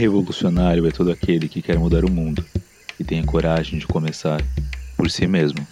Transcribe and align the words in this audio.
revolucionário 0.00 0.86
é 0.86 0.90
todo 0.90 1.10
aquele 1.10 1.46
que 1.46 1.60
quer 1.60 1.78
mudar 1.78 2.06
o 2.06 2.10
mundo 2.10 2.42
e 2.98 3.04
tem 3.04 3.20
a 3.20 3.24
coragem 3.24 3.78
de 3.78 3.86
começar 3.86 4.42
por 4.96 5.10
si 5.10 5.26
mesmo. 5.26 5.66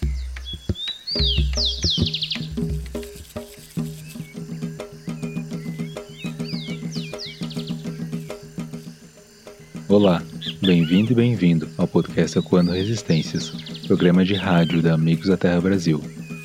Olá, 9.87 10.21
bem-vindo 10.61 11.11
e 11.11 11.15
bem-vindo 11.15 11.67
ao 11.75 11.87
podcast 11.87 12.37
Acuando 12.37 12.71
Resistências, 12.71 13.49
programa 13.87 14.23
de 14.23 14.35
rádio 14.35 14.83
da 14.83 14.93
Amigos 14.93 15.27
da 15.27 15.37
Terra 15.37 15.59
Brasil, 15.59 15.99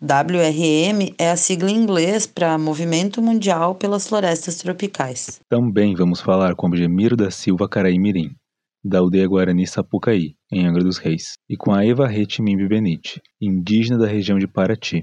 WRM 0.00 1.14
é 1.18 1.30
a 1.30 1.36
sigla 1.36 1.70
em 1.70 1.76
inglês 1.76 2.26
para 2.26 2.58
Movimento 2.58 3.22
Mundial 3.22 3.74
pelas 3.74 4.06
Florestas 4.06 4.56
Tropicais. 4.56 5.40
Também 5.48 5.94
vamos 5.94 6.20
falar 6.20 6.54
com 6.54 6.74
Gemiro 6.74 7.16
da 7.16 7.30
Silva 7.30 7.66
Caraimirim, 7.66 8.34
da 8.84 8.98
aldeia 8.98 9.26
Guarani 9.26 9.66
Sapucaí, 9.66 10.36
em 10.50 10.66
Angra 10.66 10.84
dos 10.84 10.98
Reis, 10.98 11.34
e 11.48 11.56
com 11.56 11.72
a 11.72 11.84
Eva 11.84 12.06
Retimimbi 12.06 12.68
Benite, 12.68 13.20
indígena 13.40 13.98
da 13.98 14.06
região 14.06 14.38
de 14.38 14.46
Paraty. 14.46 15.02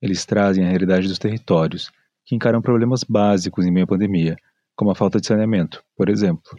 Eles 0.00 0.24
trazem 0.24 0.64
a 0.64 0.68
realidade 0.68 1.06
dos 1.06 1.18
territórios, 1.18 1.90
que 2.24 2.34
encaram 2.34 2.62
problemas 2.62 3.04
básicos 3.04 3.66
em 3.66 3.70
meio 3.70 3.84
à 3.84 3.88
pandemia, 3.88 4.36
como 4.74 4.90
a 4.90 4.94
falta 4.94 5.20
de 5.20 5.26
saneamento, 5.26 5.82
por 5.96 6.08
exemplo. 6.08 6.58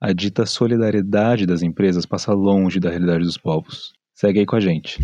A 0.00 0.12
dita 0.12 0.46
solidariedade 0.46 1.46
das 1.46 1.62
empresas 1.62 2.06
passa 2.06 2.32
longe 2.32 2.80
da 2.80 2.90
realidade 2.90 3.24
dos 3.24 3.36
povos. 3.36 3.92
Segue 4.14 4.40
aí 4.40 4.46
com 4.46 4.56
a 4.56 4.60
gente. 4.60 4.98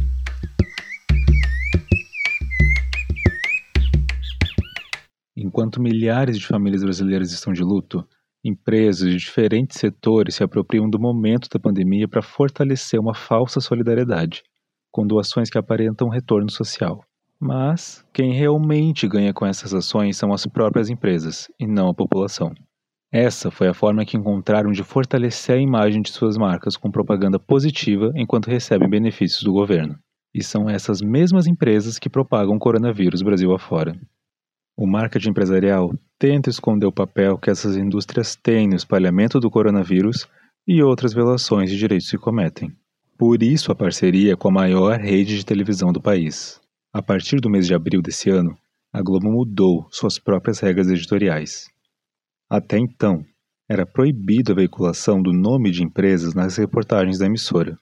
Enquanto 5.36 5.80
milhares 5.80 6.36
de 6.38 6.46
famílias 6.46 6.82
brasileiras 6.82 7.30
estão 7.30 7.52
de 7.52 7.62
luto, 7.62 8.04
empresas 8.44 9.10
de 9.10 9.16
diferentes 9.16 9.78
setores 9.78 10.36
se 10.36 10.44
apropriam 10.44 10.88
do 10.88 10.98
momento 10.98 11.48
da 11.48 11.58
pandemia 11.58 12.08
para 12.08 12.22
fortalecer 12.22 12.98
uma 12.98 13.14
falsa 13.14 13.60
solidariedade, 13.60 14.42
com 14.90 15.06
doações 15.06 15.50
que 15.50 15.58
aparentam 15.58 16.08
retorno 16.08 16.50
social. 16.50 17.04
Mas 17.40 18.04
quem 18.12 18.32
realmente 18.32 19.06
ganha 19.06 19.32
com 19.32 19.46
essas 19.46 19.72
ações 19.72 20.16
são 20.16 20.32
as 20.32 20.46
próprias 20.46 20.90
empresas 20.90 21.48
e 21.58 21.66
não 21.66 21.88
a 21.88 21.94
população. 21.94 22.52
Essa 23.12 23.50
foi 23.50 23.68
a 23.68 23.74
forma 23.74 24.04
que 24.04 24.16
encontraram 24.16 24.70
de 24.70 24.82
fortalecer 24.82 25.56
a 25.56 25.60
imagem 25.60 26.02
de 26.02 26.10
suas 26.10 26.36
marcas 26.36 26.76
com 26.76 26.90
propaganda 26.90 27.38
positiva 27.38 28.12
enquanto 28.14 28.50
recebem 28.50 28.88
benefícios 28.88 29.42
do 29.42 29.52
governo. 29.52 29.98
E 30.34 30.42
são 30.42 30.68
essas 30.68 31.00
mesmas 31.00 31.46
empresas 31.46 31.98
que 31.98 32.10
propagam 32.10 32.56
o 32.56 32.58
coronavírus 32.58 33.22
Brasil 33.22 33.54
afora. 33.54 33.98
O 34.80 34.86
marketing 34.86 35.30
empresarial 35.30 35.92
tenta 36.20 36.48
esconder 36.48 36.86
o 36.86 36.92
papel 36.92 37.36
que 37.36 37.50
essas 37.50 37.76
indústrias 37.76 38.36
têm 38.36 38.68
no 38.68 38.76
espalhamento 38.76 39.40
do 39.40 39.50
coronavírus 39.50 40.28
e 40.64 40.80
outras 40.80 41.12
violações 41.12 41.68
de 41.68 41.76
direitos 41.76 42.08
que 42.08 42.16
cometem. 42.16 42.70
Por 43.18 43.42
isso 43.42 43.72
a 43.72 43.74
parceria 43.74 44.36
com 44.36 44.46
a 44.46 44.52
maior 44.52 44.96
rede 44.96 45.36
de 45.36 45.44
televisão 45.44 45.92
do 45.92 46.00
país. 46.00 46.60
A 46.92 47.02
partir 47.02 47.40
do 47.40 47.50
mês 47.50 47.66
de 47.66 47.74
abril 47.74 48.00
desse 48.00 48.30
ano, 48.30 48.56
a 48.92 49.02
Globo 49.02 49.28
mudou 49.28 49.88
suas 49.90 50.16
próprias 50.16 50.60
regras 50.60 50.86
editoriais. 50.86 51.68
Até 52.48 52.78
então, 52.78 53.24
era 53.68 53.84
proibido 53.84 54.52
a 54.52 54.54
veiculação 54.54 55.20
do 55.20 55.32
nome 55.32 55.72
de 55.72 55.82
empresas 55.82 56.34
nas 56.34 56.56
reportagens 56.56 57.18
da 57.18 57.26
emissora. 57.26 57.76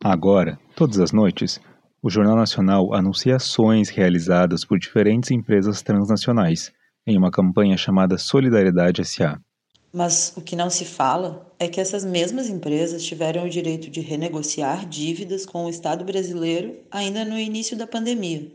Agora, 0.00 0.60
todas 0.76 1.00
as 1.00 1.10
noites, 1.10 1.60
o 2.02 2.08
Jornal 2.08 2.36
Nacional 2.36 2.94
anuncia 2.94 3.36
ações 3.36 3.90
realizadas 3.90 4.64
por 4.64 4.78
diferentes 4.78 5.30
empresas 5.30 5.82
transnacionais 5.82 6.72
em 7.06 7.16
uma 7.16 7.30
campanha 7.30 7.76
chamada 7.76 8.16
Solidariedade 8.16 9.04
SA. 9.04 9.38
Mas 9.92 10.32
o 10.36 10.40
que 10.40 10.54
não 10.54 10.70
se 10.70 10.84
fala 10.84 11.52
é 11.58 11.66
que 11.66 11.80
essas 11.80 12.04
mesmas 12.04 12.48
empresas 12.48 13.04
tiveram 13.04 13.44
o 13.44 13.50
direito 13.50 13.90
de 13.90 14.00
renegociar 14.00 14.86
dívidas 14.86 15.44
com 15.44 15.64
o 15.64 15.68
Estado 15.68 16.04
brasileiro 16.04 16.76
ainda 16.90 17.24
no 17.24 17.38
início 17.38 17.76
da 17.76 17.86
pandemia. 17.86 18.50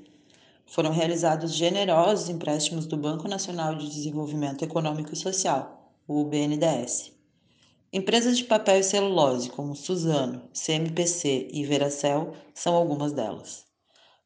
Foram 0.65 0.91
realizados 0.91 1.53
generosos 1.53 2.29
empréstimos 2.29 2.87
do 2.87 2.97
Banco 2.97 3.27
Nacional 3.27 3.75
de 3.75 3.87
Desenvolvimento 3.87 4.63
Econômico 4.63 5.13
e 5.13 5.17
Social, 5.17 5.93
o 6.07 6.23
BNDES. 6.23 7.14
Empresas 7.97 8.37
de 8.37 8.43
papel 8.43 8.81
e 8.81 8.83
celulose 8.83 9.49
como 9.49 9.73
Suzano, 9.73 10.41
CMPC 10.53 11.47
e 11.49 11.63
Veracel 11.63 12.33
são 12.53 12.75
algumas 12.75 13.13
delas. 13.13 13.63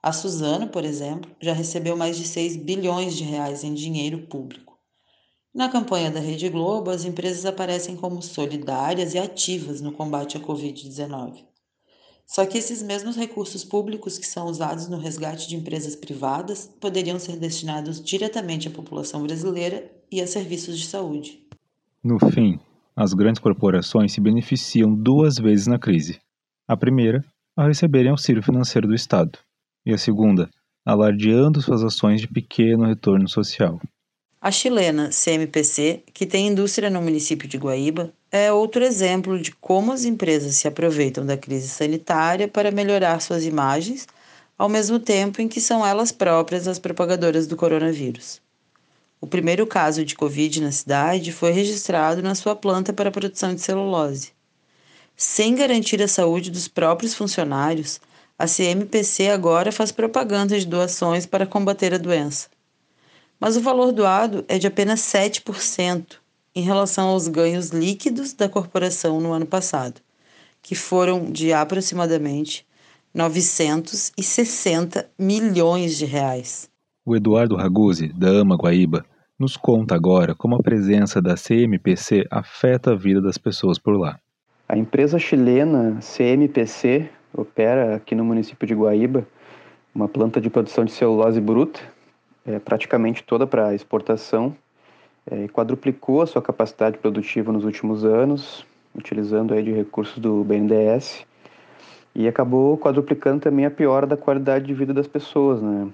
A 0.01 0.11
Suzano, 0.11 0.69
por 0.69 0.83
exemplo, 0.83 1.29
já 1.39 1.53
recebeu 1.53 1.95
mais 1.95 2.17
de 2.17 2.27
6 2.27 2.55
bilhões 2.55 3.15
de 3.15 3.23
reais 3.23 3.63
em 3.63 3.75
dinheiro 3.75 4.25
público. 4.25 4.75
Na 5.53 5.69
campanha 5.69 6.09
da 6.09 6.19
Rede 6.19 6.49
Globo, 6.49 6.89
as 6.89 7.05
empresas 7.05 7.45
aparecem 7.45 7.95
como 7.95 8.23
solidárias 8.23 9.13
e 9.13 9.19
ativas 9.19 9.81
no 9.81 9.91
combate 9.91 10.35
à 10.35 10.39
Covid-19. 10.39 11.45
Só 12.25 12.47
que 12.47 12.57
esses 12.57 12.81
mesmos 12.81 13.15
recursos 13.15 13.63
públicos 13.63 14.17
que 14.17 14.25
são 14.25 14.47
usados 14.47 14.87
no 14.87 14.97
resgate 14.97 15.47
de 15.47 15.55
empresas 15.55 15.95
privadas 15.95 16.67
poderiam 16.81 17.19
ser 17.19 17.37
destinados 17.37 18.03
diretamente 18.03 18.67
à 18.67 18.71
população 18.71 19.21
brasileira 19.21 19.91
e 20.11 20.19
a 20.21 20.25
serviços 20.25 20.79
de 20.79 20.87
saúde. 20.87 21.47
No 22.03 22.17
fim, 22.31 22.59
as 22.99 23.13
grandes 23.13 23.39
corporações 23.39 24.11
se 24.11 24.19
beneficiam 24.19 24.93
duas 24.93 25.37
vezes 25.37 25.67
na 25.67 25.79
crise. 25.79 26.19
A 26.67 26.75
primeira, 26.75 27.23
ao 27.55 27.65
receberem 27.65 28.11
auxílio 28.11 28.43
financeiro 28.43 28.89
do 28.89 28.93
Estado, 28.93 29.39
e 29.85 29.93
a 29.93 29.97
segunda, 29.97 30.49
alardeando 30.85 31.61
suas 31.61 31.81
ações 31.81 32.19
de 32.19 32.27
pequeno 32.27 32.85
retorno 32.85 33.25
social. 33.29 33.79
A 34.41 34.51
chilena 34.51 35.11
CMPC, 35.13 36.03
que 36.13 36.25
tem 36.25 36.47
indústria 36.47 36.89
no 36.89 37.01
município 37.01 37.47
de 37.47 37.57
Guaíba, 37.57 38.11
é 38.29 38.51
outro 38.51 38.83
exemplo 38.83 39.39
de 39.39 39.53
como 39.53 39.93
as 39.93 40.03
empresas 40.03 40.55
se 40.55 40.67
aproveitam 40.67 41.25
da 41.25 41.37
crise 41.37 41.69
sanitária 41.69 42.49
para 42.49 42.69
melhorar 42.69 43.21
suas 43.21 43.45
imagens, 43.45 44.07
ao 44.57 44.67
mesmo 44.67 44.99
tempo 44.99 45.41
em 45.41 45.47
que 45.47 45.61
são 45.61 45.87
elas 45.87 46.11
próprias 46.11 46.67
as 46.67 46.77
propagadoras 46.77 47.47
do 47.47 47.55
coronavírus. 47.55 48.41
O 49.21 49.27
primeiro 49.27 49.67
caso 49.67 50.05
de 50.05 50.15
Covid 50.15 50.61
na 50.61 50.71
cidade 50.71 51.33
foi 51.33 51.51
registrado 51.51 52.21
na 52.21 52.35
sua 52.35 52.55
planta 52.55 52.93
para 52.93 53.11
produção 53.11 53.53
de 53.53 53.59
celulose. 53.59 54.31
Sem 55.15 55.55
garantir 55.55 56.01
a 56.01 56.07
saúde 56.07 56.49
dos 56.49 56.69
próprios 56.69 57.13
funcionários, 57.13 57.99
a 58.37 58.47
CMPC 58.47 59.27
agora 59.27 59.69
faz 59.69 59.91
propaganda 59.91 60.57
de 60.57 60.65
doações 60.65 61.25
para 61.25 61.45
combater 61.45 61.93
a 61.93 61.97
doença. 61.97 62.47
Mas 63.37 63.57
o 63.57 63.61
valor 63.61 63.91
doado 63.91 64.45
é 64.47 64.57
de 64.57 64.67
apenas 64.67 65.01
7% 65.01 66.15
em 66.55 66.61
relação 66.61 67.09
aos 67.09 67.27
ganhos 67.27 67.69
líquidos 67.69 68.31
da 68.31 68.47
corporação 68.47 69.19
no 69.19 69.33
ano 69.33 69.45
passado, 69.45 69.99
que 70.61 70.75
foram 70.75 71.29
de 71.29 71.51
aproximadamente 71.51 72.65
960 73.13 75.09
milhões 75.19 75.97
de 75.97 76.05
reais. 76.05 76.69
O 77.05 77.15
Eduardo 77.15 77.55
Raguzzi, 77.55 78.07
da 78.13 78.29
AMA 78.29 78.55
Guaíba, 78.55 79.05
nos 79.39 79.55
conta 79.55 79.95
agora 79.95 80.35
como 80.35 80.55
a 80.55 80.61
presença 80.61 81.21
da 81.21 81.35
CMPC 81.35 82.27
afeta 82.29 82.91
a 82.91 82.95
vida 82.95 83.21
das 83.21 83.37
pessoas 83.37 83.79
por 83.79 83.97
lá. 83.97 84.19
A 84.67 84.77
empresa 84.77 85.17
chilena 85.17 85.99
CMPC 86.01 87.09
opera 87.33 87.95
aqui 87.95 88.13
no 88.13 88.25
município 88.25 88.67
de 88.67 88.75
Guaíba 88.75 89.25
uma 89.93 90.07
planta 90.07 90.39
de 90.39 90.49
produção 90.49 90.85
de 90.85 90.91
celulose 90.91 91.41
bruta, 91.41 91.79
é, 92.45 92.59
praticamente 92.59 93.23
toda 93.23 93.47
para 93.47 93.73
exportação, 93.73 94.55
é, 95.29 95.45
e 95.45 95.49
quadruplicou 95.49 96.21
a 96.21 96.27
sua 96.27 96.41
capacidade 96.41 96.97
produtiva 96.97 97.51
nos 97.51 97.65
últimos 97.65 98.05
anos, 98.05 98.65
utilizando 98.95 99.53
aí 99.53 99.63
de 99.63 99.71
recursos 99.71 100.17
do 100.19 100.43
BNDES, 100.43 101.25
e 102.15 102.27
acabou 102.27 102.77
quadruplicando 102.77 103.41
também 103.41 103.65
a 103.65 103.71
piora 103.71 104.05
da 104.05 104.17
qualidade 104.17 104.65
de 104.65 104.73
vida 104.73 104.93
das 104.93 105.07
pessoas. 105.07 105.61
Né? 105.61 105.89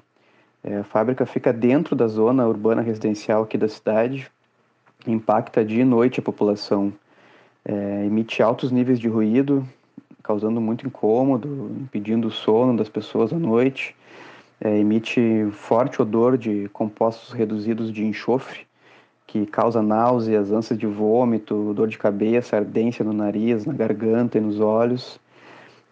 É, 0.67 0.77
a 0.77 0.83
fábrica 0.83 1.25
fica 1.27 1.53
dentro 1.53 1.95
da 1.95 2.07
zona 2.07 2.47
urbana 2.47 2.81
residencial 2.81 3.43
aqui 3.43 3.55
da 3.55 3.69
cidade, 3.69 4.27
impacta 5.05 5.63
dia 5.63 5.83
e 5.83 5.85
noite 5.85 6.19
a 6.19 6.23
população 6.23 6.91
é, 7.63 8.05
emite 8.05 8.41
altos 8.41 8.71
níveis 8.71 8.99
de 8.99 9.07
ruído, 9.07 9.67
causando 10.23 10.59
muito 10.59 10.87
incômodo, 10.87 11.71
impedindo 11.81 12.27
o 12.27 12.31
sono 12.31 12.75
das 12.75 12.89
pessoas 12.89 13.31
à 13.31 13.37
noite. 13.37 13.95
É, 14.59 14.77
emite 14.79 15.47
forte 15.51 16.01
odor 16.01 16.37
de 16.37 16.69
compostos 16.69 17.31
reduzidos 17.31 17.91
de 17.91 18.05
enxofre, 18.05 18.65
que 19.27 19.45
causa 19.45 19.81
náuseas, 19.81 20.51
ânsias 20.51 20.79
de 20.79 20.87
vômito, 20.87 21.73
dor 21.73 21.87
de 21.87 21.97
cabeça, 21.97 22.55
ardência 22.55 23.03
no 23.03 23.13
nariz, 23.13 23.65
na 23.65 23.73
garganta 23.73 24.37
e 24.37 24.41
nos 24.41 24.59
olhos. 24.59 25.19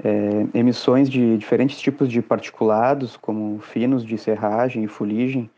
É, 0.04 0.58
emissões 0.58 1.10
de 1.10 1.38
diferentes 1.38 1.80
tipos 1.80 2.10
de 2.10 2.22
particulados, 2.22 3.16
como 3.16 3.60
finos 3.60 4.06
de 4.06 4.18
serragem 4.18 4.84
e 4.84 4.88
fuligem, 4.88 5.50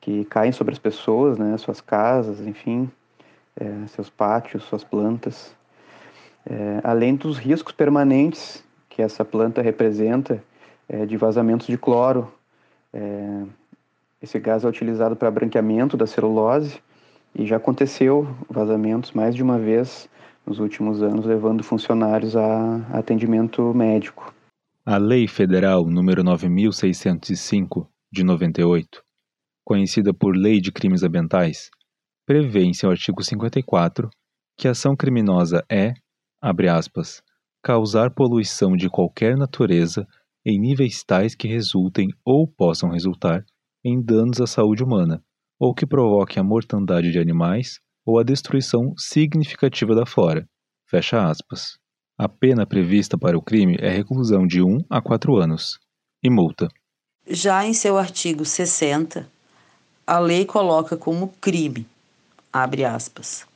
que 0.00 0.24
caem 0.24 0.50
sobre 0.50 0.72
as 0.72 0.78
pessoas, 0.78 1.38
né, 1.38 1.56
suas 1.58 1.80
casas, 1.80 2.40
enfim, 2.40 2.90
é, 3.54 3.86
seus 3.88 4.08
pátios, 4.08 4.64
suas 4.64 4.82
plantas, 4.82 5.54
é, 6.46 6.80
além 6.82 7.14
dos 7.14 7.38
riscos 7.38 7.72
permanentes 7.72 8.64
que 8.88 9.00
essa 9.00 9.24
planta 9.24 9.62
representa 9.62 10.42
é, 10.88 11.06
de 11.06 11.16
vazamentos 11.16 11.66
de 11.66 11.78
cloro. 11.78 12.32
É, 12.92 13.42
esse 14.20 14.38
gás 14.38 14.64
é 14.64 14.68
utilizado 14.68 15.16
para 15.16 15.30
branqueamento 15.30 15.96
da 15.96 16.06
celulose 16.06 16.80
e 17.34 17.46
já 17.46 17.56
aconteceu 17.56 18.28
vazamentos 18.48 19.12
mais 19.12 19.34
de 19.34 19.42
uma 19.42 19.58
vez 19.58 20.08
nos 20.46 20.58
últimos 20.58 21.02
anos, 21.02 21.24
levando 21.24 21.62
funcionários 21.62 22.36
a 22.36 22.76
atendimento 22.96 23.72
médico. 23.74 24.34
A 24.84 24.96
Lei 24.96 25.28
Federal 25.28 25.84
número 25.86 26.24
9605 26.24 27.88
de 28.12 28.24
98, 28.24 29.02
conhecida 29.64 30.12
por 30.12 30.36
Lei 30.36 30.60
de 30.60 30.72
Crimes 30.72 31.02
Ambientais, 31.02 31.70
prevê 32.26 32.64
em 32.64 32.74
seu 32.74 32.90
artigo 32.90 33.22
54 33.22 34.10
que 34.58 34.68
ação 34.68 34.94
criminosa 34.94 35.64
é, 35.70 35.94
abre 36.40 36.68
aspas, 36.68 37.22
causar 37.62 38.10
poluição 38.10 38.76
de 38.76 38.90
qualquer 38.90 39.36
natureza 39.36 40.06
em 40.44 40.58
níveis 40.60 41.04
tais 41.04 41.34
que 41.34 41.46
resultem 41.46 42.08
ou 42.24 42.46
possam 42.46 42.90
resultar 42.90 43.44
em 43.84 44.02
danos 44.02 44.40
à 44.40 44.46
saúde 44.46 44.82
humana, 44.82 45.22
ou 45.58 45.72
que 45.72 45.86
provoquem 45.86 46.40
a 46.40 46.44
mortandade 46.44 47.10
de 47.10 47.18
animais 47.18 47.80
ou 48.04 48.18
a 48.18 48.22
destruição 48.22 48.92
significativa 48.96 49.94
da 49.94 50.06
flora. 50.06 50.46
Fecha 50.88 51.24
aspas. 51.24 51.78
A 52.18 52.28
pena 52.28 52.66
prevista 52.66 53.16
para 53.16 53.36
o 53.36 53.42
crime 53.42 53.76
é 53.80 53.88
reclusão 53.88 54.46
de 54.46 54.62
1 54.62 54.84
a 54.90 55.00
4 55.00 55.36
anos 55.36 55.78
e 56.22 56.30
multa. 56.30 56.68
Já 57.26 57.64
em 57.64 57.72
seu 57.72 57.98
artigo 57.98 58.44
60, 58.44 59.28
a 60.06 60.18
lei 60.18 60.44
coloca 60.44 60.96
como 60.96 61.32
crime 61.40 61.86
abre 62.52 62.84
aspas, 62.84 63.46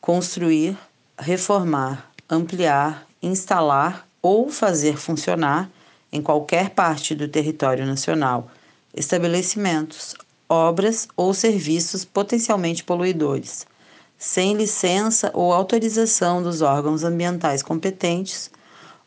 construir, 0.00 0.76
reformar, 1.18 2.10
ampliar, 2.30 3.06
instalar 3.22 4.08
ou 4.22 4.48
fazer 4.48 4.96
funcionar 4.96 5.70
em 6.10 6.22
qualquer 6.22 6.70
parte 6.70 7.14
do 7.14 7.28
território 7.28 7.84
nacional 7.84 8.50
estabelecimentos, 8.94 10.14
obras 10.48 11.08
ou 11.16 11.32
serviços 11.32 12.04
potencialmente 12.04 12.84
poluidores, 12.84 13.66
sem 14.22 14.54
licença 14.54 15.32
ou 15.34 15.52
autorização 15.52 16.40
dos 16.40 16.62
órgãos 16.62 17.02
ambientais 17.02 17.60
competentes 17.60 18.52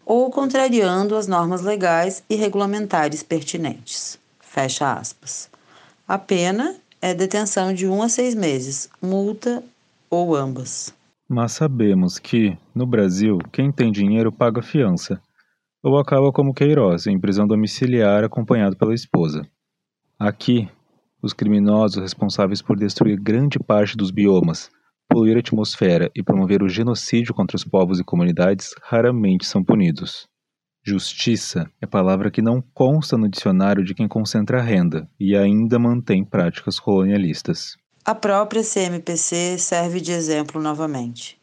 ou 0.05 0.29
contrariando 0.29 1.15
as 1.15 1.25
normas 1.25 1.61
legais 1.61 2.21
e 2.29 2.35
regulamentares 2.35 3.23
pertinentes. 3.23 4.19
Fecha 4.41 4.91
aspas. 4.91 5.49
A 6.05 6.17
pena 6.17 6.75
é 7.01 7.13
detenção 7.13 7.73
de 7.73 7.87
um 7.87 8.03
a 8.03 8.09
seis 8.09 8.35
meses, 8.35 8.89
multa 9.01 9.63
ou 10.09 10.35
ambas. 10.35 10.93
Mas 11.29 11.53
sabemos 11.53 12.19
que, 12.19 12.57
no 12.75 12.85
Brasil, 12.85 13.37
quem 13.53 13.71
tem 13.71 13.93
dinheiro 13.93 14.33
paga 14.33 14.61
fiança, 14.61 15.21
ou 15.81 15.97
acaba 15.97 16.29
como 16.33 16.53
Queiroz, 16.53 17.07
em 17.07 17.17
prisão 17.17 17.47
domiciliar 17.47 18.25
acompanhado 18.25 18.75
pela 18.75 18.93
esposa. 18.93 19.47
Aqui, 20.19 20.69
os 21.21 21.31
criminosos 21.31 22.01
responsáveis 22.01 22.61
por 22.61 22.75
destruir 22.77 23.17
grande 23.17 23.57
parte 23.57 23.95
dos 23.95 24.11
biomas, 24.11 24.69
poluir 25.15 25.37
a 25.37 25.39
atmosfera 25.39 26.11
e 26.13 26.21
promover 26.21 26.61
o 26.61 26.67
genocídio 26.67 27.33
contra 27.33 27.55
os 27.55 27.63
povos 27.63 28.01
e 28.01 28.03
comunidades 28.03 28.75
raramente 28.81 29.45
são 29.45 29.63
punidos. 29.63 30.27
Justiça 30.85 31.71
é 31.81 31.87
palavra 31.87 32.29
que 32.29 32.41
não 32.41 32.61
consta 32.73 33.17
no 33.17 33.29
dicionário 33.29 33.81
de 33.81 33.93
quem 33.93 34.09
concentra 34.09 34.59
a 34.59 34.61
renda 34.61 35.07
e 35.17 35.33
ainda 35.33 35.79
mantém 35.79 36.21
práticas 36.25 36.81
colonialistas. 36.81 37.77
A 38.03 38.13
própria 38.13 38.61
CMPC 38.61 39.57
serve 39.57 40.01
de 40.01 40.11
exemplo 40.11 40.61
novamente. 40.61 41.39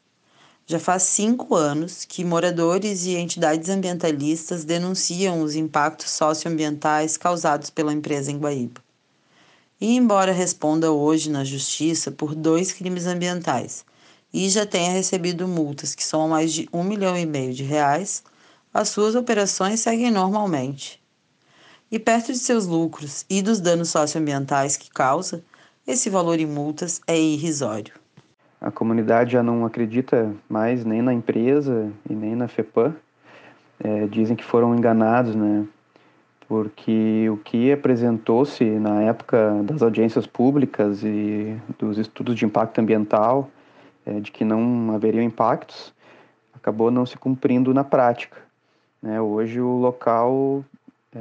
Já 0.66 0.78
faz 0.78 1.04
cinco 1.04 1.54
anos 1.54 2.04
que 2.04 2.26
moradores 2.26 3.06
e 3.06 3.16
entidades 3.16 3.70
ambientalistas 3.70 4.66
denunciam 4.66 5.40
os 5.40 5.56
impactos 5.56 6.10
socioambientais 6.10 7.16
causados 7.16 7.70
pela 7.70 7.94
empresa 7.94 8.30
em 8.30 8.36
Guaíba. 8.36 8.82
E, 9.82 9.96
embora 9.96 10.30
responda 10.30 10.92
hoje 10.92 11.28
na 11.28 11.42
justiça 11.42 12.12
por 12.12 12.36
dois 12.36 12.70
crimes 12.70 13.04
ambientais 13.04 13.84
e 14.32 14.48
já 14.48 14.64
tenha 14.64 14.92
recebido 14.92 15.48
multas 15.48 15.92
que 15.92 16.04
são 16.04 16.28
mais 16.28 16.52
de 16.52 16.68
um 16.72 16.84
milhão 16.84 17.18
e 17.18 17.26
meio 17.26 17.52
de 17.52 17.64
reais, 17.64 18.22
as 18.72 18.90
suas 18.90 19.16
operações 19.16 19.80
seguem 19.80 20.08
normalmente. 20.08 21.02
E 21.90 21.98
perto 21.98 22.30
de 22.30 22.38
seus 22.38 22.64
lucros 22.64 23.26
e 23.28 23.42
dos 23.42 23.58
danos 23.58 23.88
socioambientais 23.88 24.76
que 24.76 24.88
causa, 24.88 25.42
esse 25.84 26.08
valor 26.08 26.38
em 26.38 26.46
multas 26.46 27.00
é 27.04 27.18
irrisório. 27.18 27.94
A 28.60 28.70
comunidade 28.70 29.32
já 29.32 29.42
não 29.42 29.66
acredita 29.66 30.32
mais 30.48 30.84
nem 30.84 31.02
na 31.02 31.12
empresa 31.12 31.90
e 32.08 32.14
nem 32.14 32.36
na 32.36 32.46
FEPAM. 32.46 32.94
É, 33.82 34.06
dizem 34.06 34.36
que 34.36 34.44
foram 34.44 34.76
enganados, 34.76 35.34
né? 35.34 35.66
Porque 36.48 37.28
o 37.30 37.36
que 37.36 37.72
apresentou-se 37.72 38.64
na 38.64 39.02
época 39.02 39.62
das 39.64 39.82
audiências 39.82 40.26
públicas 40.26 41.02
e 41.02 41.56
dos 41.78 41.98
estudos 41.98 42.34
de 42.34 42.44
impacto 42.44 42.78
ambiental, 42.80 43.48
é, 44.04 44.20
de 44.20 44.30
que 44.30 44.44
não 44.44 44.92
haveriam 44.94 45.22
impactos, 45.22 45.94
acabou 46.54 46.90
não 46.90 47.06
se 47.06 47.16
cumprindo 47.16 47.72
na 47.72 47.84
prática. 47.84 48.38
Né? 49.00 49.20
Hoje 49.20 49.60
o 49.60 49.78
local 49.78 50.64
é, 51.14 51.20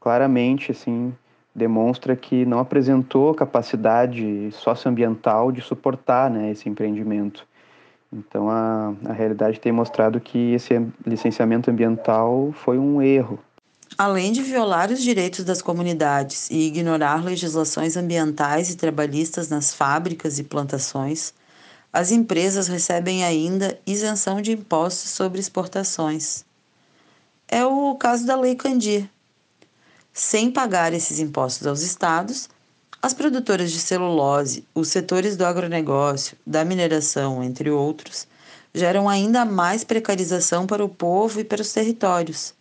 claramente 0.00 0.70
assim 0.70 1.12
demonstra 1.54 2.14
que 2.14 2.46
não 2.46 2.58
apresentou 2.60 3.34
capacidade 3.34 4.50
socioambiental 4.52 5.50
de 5.50 5.60
suportar 5.60 6.30
né, 6.30 6.50
esse 6.50 6.68
empreendimento. 6.68 7.46
Então 8.12 8.48
a, 8.48 8.92
a 9.06 9.12
realidade 9.12 9.60
tem 9.60 9.72
mostrado 9.72 10.20
que 10.20 10.52
esse 10.52 10.84
licenciamento 11.06 11.70
ambiental 11.70 12.50
foi 12.52 12.78
um 12.78 13.02
erro. 13.02 13.38
Além 13.98 14.32
de 14.32 14.42
violar 14.42 14.90
os 14.90 15.02
direitos 15.02 15.44
das 15.44 15.62
comunidades 15.62 16.48
e 16.50 16.66
ignorar 16.66 17.24
legislações 17.24 17.96
ambientais 17.96 18.70
e 18.70 18.76
trabalhistas 18.76 19.48
nas 19.48 19.72
fábricas 19.74 20.38
e 20.38 20.44
plantações, 20.44 21.34
as 21.92 22.10
empresas 22.10 22.68
recebem 22.68 23.24
ainda 23.24 23.78
isenção 23.86 24.40
de 24.40 24.52
impostos 24.52 25.10
sobre 25.10 25.40
exportações 25.40 26.44
é 27.50 27.64
o 27.66 27.96
caso 27.96 28.24
da 28.24 28.36
Lei 28.36 28.54
Candir. 28.54 29.10
Sem 30.12 30.52
pagar 30.52 30.92
esses 30.92 31.18
impostos 31.18 31.66
aos 31.66 31.82
estados, 31.82 32.48
As 33.02 33.14
produtoras 33.14 33.72
de 33.72 33.78
celulose, 33.80 34.64
os 34.74 34.88
setores 34.88 35.36
do 35.36 35.44
agronegócio, 35.46 36.36
da 36.46 36.64
mineração, 36.66 37.42
entre 37.42 37.70
outros, 37.70 38.26
geram 38.74 39.08
ainda 39.08 39.44
mais 39.44 39.84
precarização 39.84 40.66
para 40.66 40.84
o 40.84 40.88
povo 40.88 41.40
e 41.40 41.44
para 41.44 41.62
os 41.62 41.72
territórios. 41.72 42.54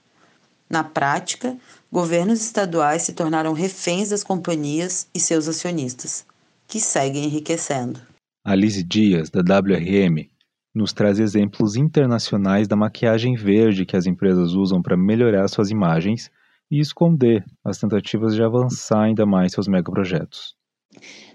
Na 0.70 0.84
prática, 0.84 1.58
governos 1.92 2.42
estaduais 2.42 3.02
se 3.02 3.14
tornaram 3.14 3.54
reféns 3.54 4.10
das 4.10 4.24
companhias 4.24 5.08
e 5.16 5.20
seus 5.20 5.48
acionistas, 5.48 6.26
que 6.68 6.80
seguem 6.80 7.26
enriquecendo. 7.26 8.00
Alice 8.46 8.84
Dias, 8.84 9.32
da 9.32 9.40
WRM, 9.40 10.30
nos 10.74 10.94
traz 10.94 11.20
exemplos 11.20 11.76
internacionais 11.76 12.68
da 12.68 12.76
maquiagem 12.76 13.36
verde 13.36 13.86
que 13.86 13.98
as 13.98 14.06
empresas 14.06 14.54
usam 14.54 14.82
para 14.82 14.96
melhorar 14.96 15.48
suas 15.48 15.72
imagens 15.72 16.30
e 16.70 16.80
esconder 16.80 17.44
as 17.64 17.80
tentativas 17.80 18.36
de 18.36 18.44
avançar 18.44 19.02
ainda 19.02 19.26
mais 19.26 19.52
seus 19.52 19.68
megaprojetos. 19.68 20.56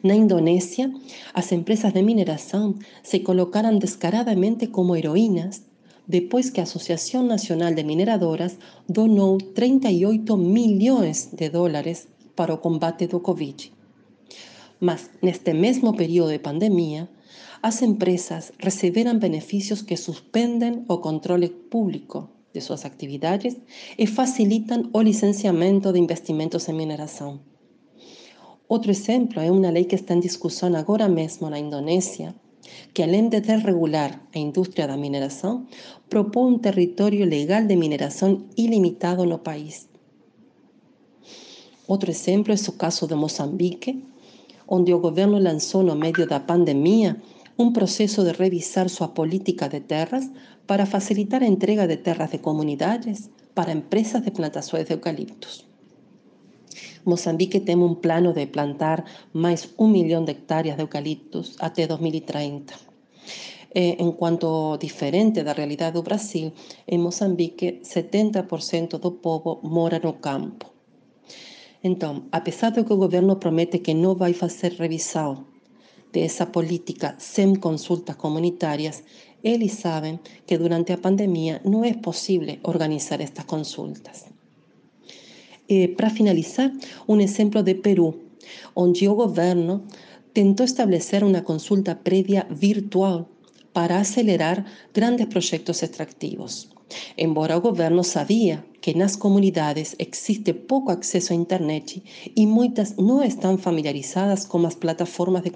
Na 0.02 0.14
Indonésia, 0.14 0.92
as 1.32 1.50
empresas 1.50 1.92
de 1.92 2.02
mineração 2.02 2.78
se 3.02 3.20
colocaram 3.20 3.78
descaradamente 3.78 4.66
como 4.68 4.94
heroínas 4.94 5.62
depois 6.06 6.50
que 6.50 6.60
a 6.60 6.64
Associação 6.64 7.22
Nacional 7.22 7.74
de 7.74 7.82
Mineradoras 7.82 8.58
donou 8.88 9.38
38 9.38 10.36
milhões 10.36 11.30
de 11.32 11.48
dólares 11.48 12.08
para 12.36 12.54
o 12.54 12.58
combate 12.58 13.06
do 13.06 13.20
Covid. 13.20 13.72
Mas, 14.80 15.10
neste 15.22 15.52
mesmo 15.54 15.94
período 15.94 16.32
de 16.32 16.40
pandemia, 16.40 17.08
as 17.62 17.80
empresas 17.80 18.52
receberam 18.58 19.18
benefícios 19.18 19.80
que 19.82 19.96
suspendem 19.96 20.84
o 20.88 20.98
controle 20.98 21.48
público 21.48 22.28
de 22.52 22.60
suas 22.60 22.84
atividades 22.84 23.56
e 23.98 24.06
facilitam 24.06 24.90
o 24.92 25.00
licenciamento 25.00 25.92
de 25.92 25.98
investimentos 25.98 26.68
em 26.68 26.74
mineração. 26.74 27.40
Outro 28.68 28.90
exemplo 28.90 29.40
é 29.40 29.50
uma 29.50 29.70
lei 29.70 29.84
que 29.84 29.94
está 29.94 30.14
em 30.14 30.20
discussão 30.20 30.74
agora 30.74 31.08
mesmo 31.08 31.48
na 31.50 31.58
Indonésia, 31.58 32.34
que 32.92 33.02
além 33.02 33.28
de 33.28 33.40
desregular 33.40 34.20
a 34.34 34.38
indústria 34.38 34.86
da 34.86 34.96
mineração, 34.96 35.66
propõe 36.08 36.54
um 36.54 36.58
território 36.58 37.24
legal 37.24 37.64
de 37.64 37.76
mineração 37.76 38.44
ilimitado 38.56 39.24
no 39.24 39.38
país. 39.38 39.88
Outro 41.86 42.10
exemplo 42.10 42.52
é 42.52 42.56
o 42.56 42.72
caso 42.72 43.06
de 43.06 43.14
Moçambique, 43.14 44.02
onde 44.66 44.94
o 44.94 45.00
governo 45.00 45.38
lançou 45.38 45.82
no 45.82 45.94
meio 45.94 46.26
da 46.26 46.40
pandemia 46.40 47.20
um 47.58 47.72
processo 47.72 48.24
de 48.24 48.32
revisar 48.32 48.88
sua 48.88 49.08
política 49.08 49.68
de 49.68 49.80
terras 49.80 50.30
para 50.66 50.86
facilitar 50.86 51.42
a 51.42 51.46
entrega 51.46 51.86
de 51.86 51.98
terras 51.98 52.30
de 52.30 52.38
comunidades 52.38 53.30
para 53.54 53.72
empresas 53.72 54.22
de 54.22 54.30
plantações 54.30 54.86
de 54.86 54.94
eucaliptos. 54.94 55.73
Moçambique 57.06 57.60
tem 57.60 57.76
um 57.76 57.94
plano 57.94 58.32
de 58.32 58.46
plantar 58.46 59.04
mais 59.32 59.68
um 59.78 59.88
milhão 59.88 60.24
de 60.24 60.30
hectáreas 60.30 60.76
de 60.76 60.82
eucaliptos 60.82 61.54
até 61.60 61.86
2030. 61.86 62.74
Enquanto 63.98 64.78
diferente 64.78 65.42
da 65.42 65.52
realidade 65.52 65.94
do 65.94 66.02
Brasil, 66.02 66.52
em 66.88 66.98
Moçambique 66.98 67.80
70% 67.82 68.98
do 68.98 69.12
povo 69.12 69.60
mora 69.62 70.00
no 70.02 70.14
campo. 70.14 70.72
Então, 71.82 72.24
apesar 72.32 72.70
de 72.70 72.84
que 72.84 72.92
o 72.94 72.96
governo 72.96 73.36
promete 73.36 73.80
que 73.80 73.92
não 73.92 74.14
vai 74.14 74.32
fazer 74.32 74.72
revisão 74.72 75.44
dessa 76.10 76.46
política 76.46 77.16
sem 77.18 77.54
consultas 77.56 78.16
comunitárias, 78.16 79.02
eles 79.42 79.72
sabem 79.72 80.18
que 80.46 80.56
durante 80.56 80.92
a 80.92 80.96
pandemia 80.96 81.60
não 81.66 81.84
é 81.84 81.92
possível 81.92 82.56
organizar 82.62 83.20
estas 83.20 83.44
consultas. 83.44 84.33
E, 85.68 85.88
para 85.88 86.10
finalizar, 86.10 86.70
um 87.08 87.20
exemplo 87.20 87.62
de 87.62 87.74
Peru, 87.74 88.14
onde 88.76 89.08
o 89.08 89.14
governo 89.14 89.84
tentou 90.32 90.64
estabelecer 90.64 91.24
uma 91.24 91.42
consulta 91.42 91.94
prévia 91.94 92.46
virtual 92.50 93.28
para 93.72 93.98
acelerar 93.98 94.64
grandes 94.92 95.26
projetos 95.26 95.82
extractivos. 95.82 96.68
Embora 97.16 97.56
o 97.56 97.60
governo 97.60 98.04
sabia 98.04 98.64
que 98.80 98.94
nas 98.94 99.16
comunidades 99.16 99.96
existe 99.98 100.52
pouco 100.52 100.90
acesso 100.92 101.32
à 101.32 101.36
internet 101.36 102.02
e 102.36 102.46
muitas 102.46 102.94
não 102.96 103.22
estão 103.22 103.56
familiarizadas 103.56 104.44
com 104.44 104.64
as 104.66 104.74
plataformas 104.74 105.42
de 105.42 105.50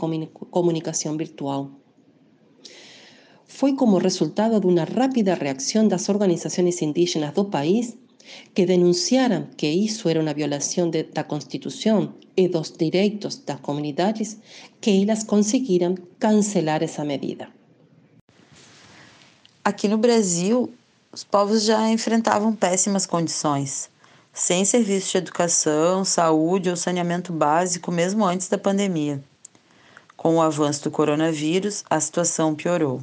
comunicação 0.50 1.17
virtual. 1.17 1.71
Foi 3.47 3.75
como 3.75 3.99
resultado 3.99 4.59
de 4.61 4.67
uma 4.67 4.85
rápida 4.85 5.35
reação 5.35 5.87
das 5.87 6.09
organizações 6.09 6.81
indígenas 6.83 7.35
do 7.35 7.45
país 7.45 7.97
que 8.54 8.66
denunciaram 8.66 9.49
que 9.56 9.66
isso 9.66 10.08
era 10.08 10.20
uma 10.20 10.35
violação 10.35 10.90
de, 10.90 11.04
da 11.04 11.25
Constituição 11.25 12.14
e 12.37 12.49
dos 12.49 12.70
direitos 12.70 13.37
das 13.37 13.61
comunidades 13.61 14.38
que 14.80 15.02
elas 15.02 15.25
conseguiram 15.25 15.94
cancelar 16.18 16.82
essa 16.82 17.04
medida. 17.04 17.49
Aqui 19.64 19.88
no 19.88 19.99
Brasil, 19.99 20.73
os 21.12 21.25
povos 21.25 21.64
já 21.64 21.90
enfrentavam 21.90 22.54
péssimas 22.54 23.06
condições, 23.06 23.90
sem 24.32 24.64
serviço 24.64 25.12
de 25.12 25.18
educação, 25.18 26.04
saúde 26.04 26.70
ou 26.70 26.76
saneamento 26.76 27.32
básico, 27.32 27.90
mesmo 27.90 28.25
antes 28.25 28.49
da 28.49 28.56
pandemia. 28.56 29.23
Com 30.16 30.37
o 30.37 30.40
avanço 30.40 30.85
do 30.85 30.90
coronavírus, 30.90 31.85
a 31.90 32.00
situação 32.00 32.54
piorou. 32.54 33.02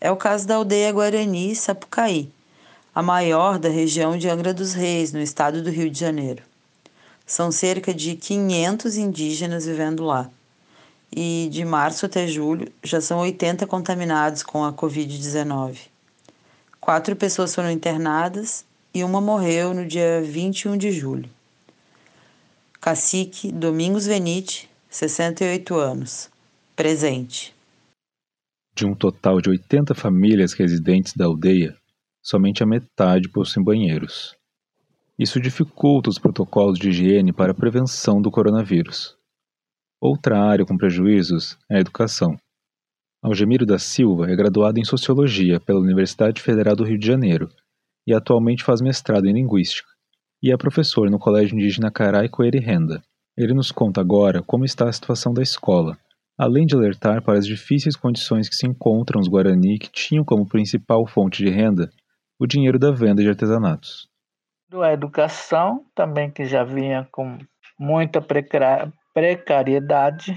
É 0.00 0.10
o 0.10 0.16
caso 0.16 0.46
da 0.46 0.56
aldeia 0.56 0.90
Guarani 0.90 1.54
Sapucaí, 1.54 2.28
a 2.94 3.02
maior 3.02 3.58
da 3.58 3.68
região 3.68 4.18
de 4.18 4.28
Angra 4.28 4.52
dos 4.52 4.74
Reis, 4.74 5.12
no 5.12 5.20
estado 5.20 5.62
do 5.62 5.70
Rio 5.70 5.88
de 5.88 5.98
Janeiro. 5.98 6.42
São 7.26 7.50
cerca 7.50 7.94
de 7.94 8.16
500 8.16 8.96
indígenas 8.96 9.64
vivendo 9.64 10.04
lá. 10.04 10.30
E 11.14 11.48
de 11.50 11.64
março 11.64 12.06
até 12.06 12.26
julho 12.26 12.70
já 12.82 13.00
são 13.00 13.20
80 13.20 13.66
contaminados 13.66 14.42
com 14.42 14.64
a 14.64 14.72
Covid-19. 14.72 15.78
Quatro 16.80 17.16
pessoas 17.16 17.54
foram 17.54 17.70
internadas 17.70 18.64
e 18.92 19.02
uma 19.02 19.20
morreu 19.20 19.72
no 19.72 19.86
dia 19.86 20.20
21 20.22 20.76
de 20.76 20.92
julho. 20.92 21.30
Cacique 22.80 23.52
Domingos 23.52 24.06
Venite, 24.06 24.68
68 24.90 25.74
anos. 25.76 26.28
Presente. 26.74 27.54
De 28.74 28.84
um 28.84 28.94
total 28.94 29.40
de 29.40 29.50
80 29.50 29.94
famílias 29.94 30.52
residentes 30.52 31.12
da 31.14 31.26
aldeia, 31.26 31.76
somente 32.22 32.62
a 32.62 32.66
metade 32.66 33.28
possuem 33.28 33.64
banheiros. 33.64 34.36
Isso 35.18 35.40
dificulta 35.40 36.08
os 36.08 36.18
protocolos 36.18 36.78
de 36.78 36.88
higiene 36.88 37.32
para 37.32 37.52
a 37.52 37.54
prevenção 37.54 38.22
do 38.22 38.30
coronavírus. 38.30 39.16
Outra 40.00 40.40
área 40.40 40.64
com 40.64 40.76
prejuízos 40.76 41.58
é 41.70 41.76
a 41.76 41.80
educação. 41.80 42.36
Algemiro 43.22 43.66
da 43.66 43.78
Silva 43.78 44.30
é 44.30 44.34
graduado 44.34 44.80
em 44.80 44.84
Sociologia 44.84 45.60
pela 45.60 45.80
Universidade 45.80 46.40
Federal 46.40 46.74
do 46.74 46.84
Rio 46.84 46.98
de 46.98 47.06
Janeiro 47.06 47.48
e 48.06 48.14
atualmente 48.14 48.64
faz 48.64 48.80
mestrado 48.80 49.26
em 49.26 49.32
Linguística, 49.32 49.88
e 50.42 50.50
é 50.50 50.56
professor 50.56 51.08
no 51.08 51.20
Colégio 51.20 51.54
Indígena 51.54 51.90
Carai 51.90 52.28
Coelho 52.28 52.60
Renda. 52.60 53.00
Ele 53.36 53.54
nos 53.54 53.70
conta 53.70 54.00
agora 54.00 54.42
como 54.42 54.64
está 54.64 54.88
a 54.88 54.92
situação 54.92 55.32
da 55.32 55.40
escola, 55.40 55.96
além 56.36 56.66
de 56.66 56.74
alertar 56.74 57.22
para 57.22 57.38
as 57.38 57.46
difíceis 57.46 57.94
condições 57.94 58.48
que 58.48 58.56
se 58.56 58.66
encontram 58.66 59.20
os 59.20 59.28
Guarani 59.28 59.78
que 59.78 59.90
tinham 59.90 60.24
como 60.24 60.48
principal 60.48 61.06
fonte 61.06 61.44
de 61.44 61.50
renda 61.50 61.92
o 62.42 62.46
dinheiro 62.46 62.76
da 62.76 62.90
venda 62.90 63.22
de 63.22 63.28
artesanatos. 63.28 64.10
A 64.74 64.92
educação 64.92 65.86
também 65.94 66.28
que 66.28 66.44
já 66.44 66.64
vinha 66.64 67.06
com 67.12 67.38
muita 67.78 68.20
precariedade, 69.14 70.36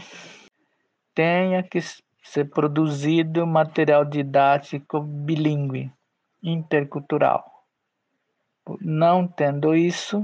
tenha 1.15 1.63
que 1.63 1.79
ser 2.21 2.45
produzido 2.45 3.47
material 3.47 4.05
didático 4.05 5.01
bilíngue, 5.01 5.91
intercultural. 6.43 7.43
Não 8.81 9.27
tendo 9.27 9.73
isso, 9.73 10.23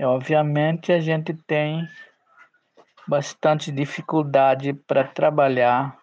obviamente 0.00 0.90
a 0.90 0.98
gente 0.98 1.32
tem 1.46 1.86
bastante 3.06 3.70
dificuldade 3.70 4.72
para 4.72 5.04
trabalhar 5.04 5.96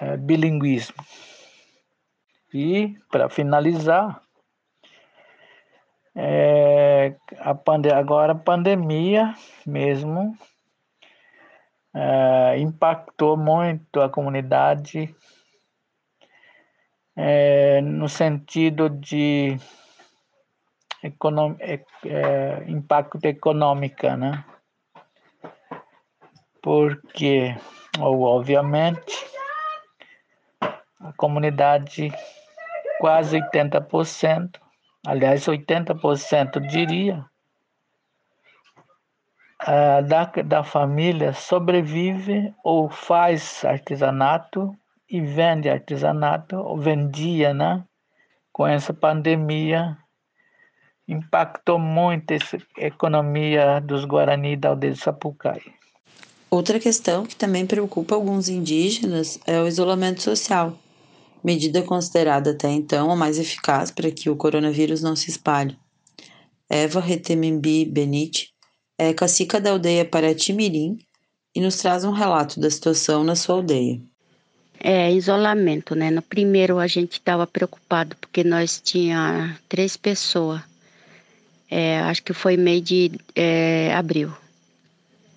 é, 0.00 0.16
bilinguismo. 0.16 0.96
E, 2.52 2.96
para 3.10 3.28
finalizar, 3.28 4.22
é, 6.14 7.14
a 7.38 7.54
pande 7.54 7.90
agora 7.90 8.32
a 8.32 8.36
pandemia 8.36 9.34
mesmo 9.66 10.36
é, 11.94 12.58
impactou 12.58 13.36
muito 13.36 14.00
a 14.00 14.08
comunidade 14.08 15.14
é, 17.14 17.80
no 17.80 18.08
sentido 18.08 18.88
de 18.88 19.58
econom, 21.02 21.56
é, 21.60 22.64
impacto 22.68 23.18
econômico, 23.24 24.08
né? 24.16 24.44
Porque, 26.62 27.56
obviamente, 27.98 29.35
a 31.08 31.12
comunidade 31.16 32.12
quase 32.98 33.38
80%, 33.38 34.58
aliás 35.06 35.46
80% 35.46 36.60
diria, 36.66 37.24
uh, 39.62 40.02
da, 40.06 40.24
da 40.44 40.64
família 40.64 41.32
sobrevive 41.32 42.54
ou 42.64 42.88
faz 42.88 43.64
artesanato 43.64 44.76
e 45.08 45.20
vende 45.20 45.68
artesanato, 45.68 46.56
ou 46.56 46.78
vendia, 46.78 47.54
né? 47.54 47.84
Com 48.52 48.66
essa 48.66 48.92
pandemia, 48.92 49.96
impactou 51.06 51.78
muito 51.78 52.32
essa 52.32 52.58
economia 52.76 53.80
dos 53.80 54.04
Guarani 54.04 54.56
da 54.56 54.70
aldeia 54.70 54.94
de 54.94 54.98
Sapucaí. 54.98 55.62
Outra 56.50 56.80
questão 56.80 57.24
que 57.24 57.36
também 57.36 57.66
preocupa 57.66 58.14
alguns 58.14 58.48
indígenas 58.48 59.38
é 59.46 59.60
o 59.60 59.66
isolamento 59.66 60.22
social, 60.22 60.76
medida 61.46 61.80
considerada 61.80 62.50
até 62.50 62.68
então 62.68 63.08
a 63.08 63.14
mais 63.14 63.38
eficaz 63.38 63.92
para 63.92 64.10
que 64.10 64.28
o 64.28 64.34
coronavírus 64.34 65.00
não 65.00 65.14
se 65.14 65.30
espalhe. 65.30 65.78
Eva 66.68 67.00
Retemembi 67.00 67.84
Benite 67.84 68.52
é 68.98 69.14
cacica 69.14 69.60
da 69.60 69.70
aldeia 69.70 70.04
Paratimirim 70.04 70.98
e 71.54 71.60
nos 71.60 71.76
traz 71.76 72.02
um 72.02 72.10
relato 72.10 72.58
da 72.58 72.68
situação 72.68 73.22
na 73.22 73.36
sua 73.36 73.54
aldeia. 73.54 74.00
É, 74.80 75.12
isolamento, 75.12 75.94
né? 75.94 76.10
No 76.10 76.20
primeiro 76.20 76.80
a 76.80 76.88
gente 76.88 77.12
estava 77.12 77.46
preocupado 77.46 78.16
porque 78.20 78.42
nós 78.42 78.80
tinha 78.84 79.56
três 79.68 79.96
pessoas. 79.96 80.60
É, 81.70 82.00
acho 82.00 82.24
que 82.24 82.32
foi 82.32 82.56
meio 82.56 82.80
de 82.80 83.12
é, 83.36 83.94
abril. 83.94 84.32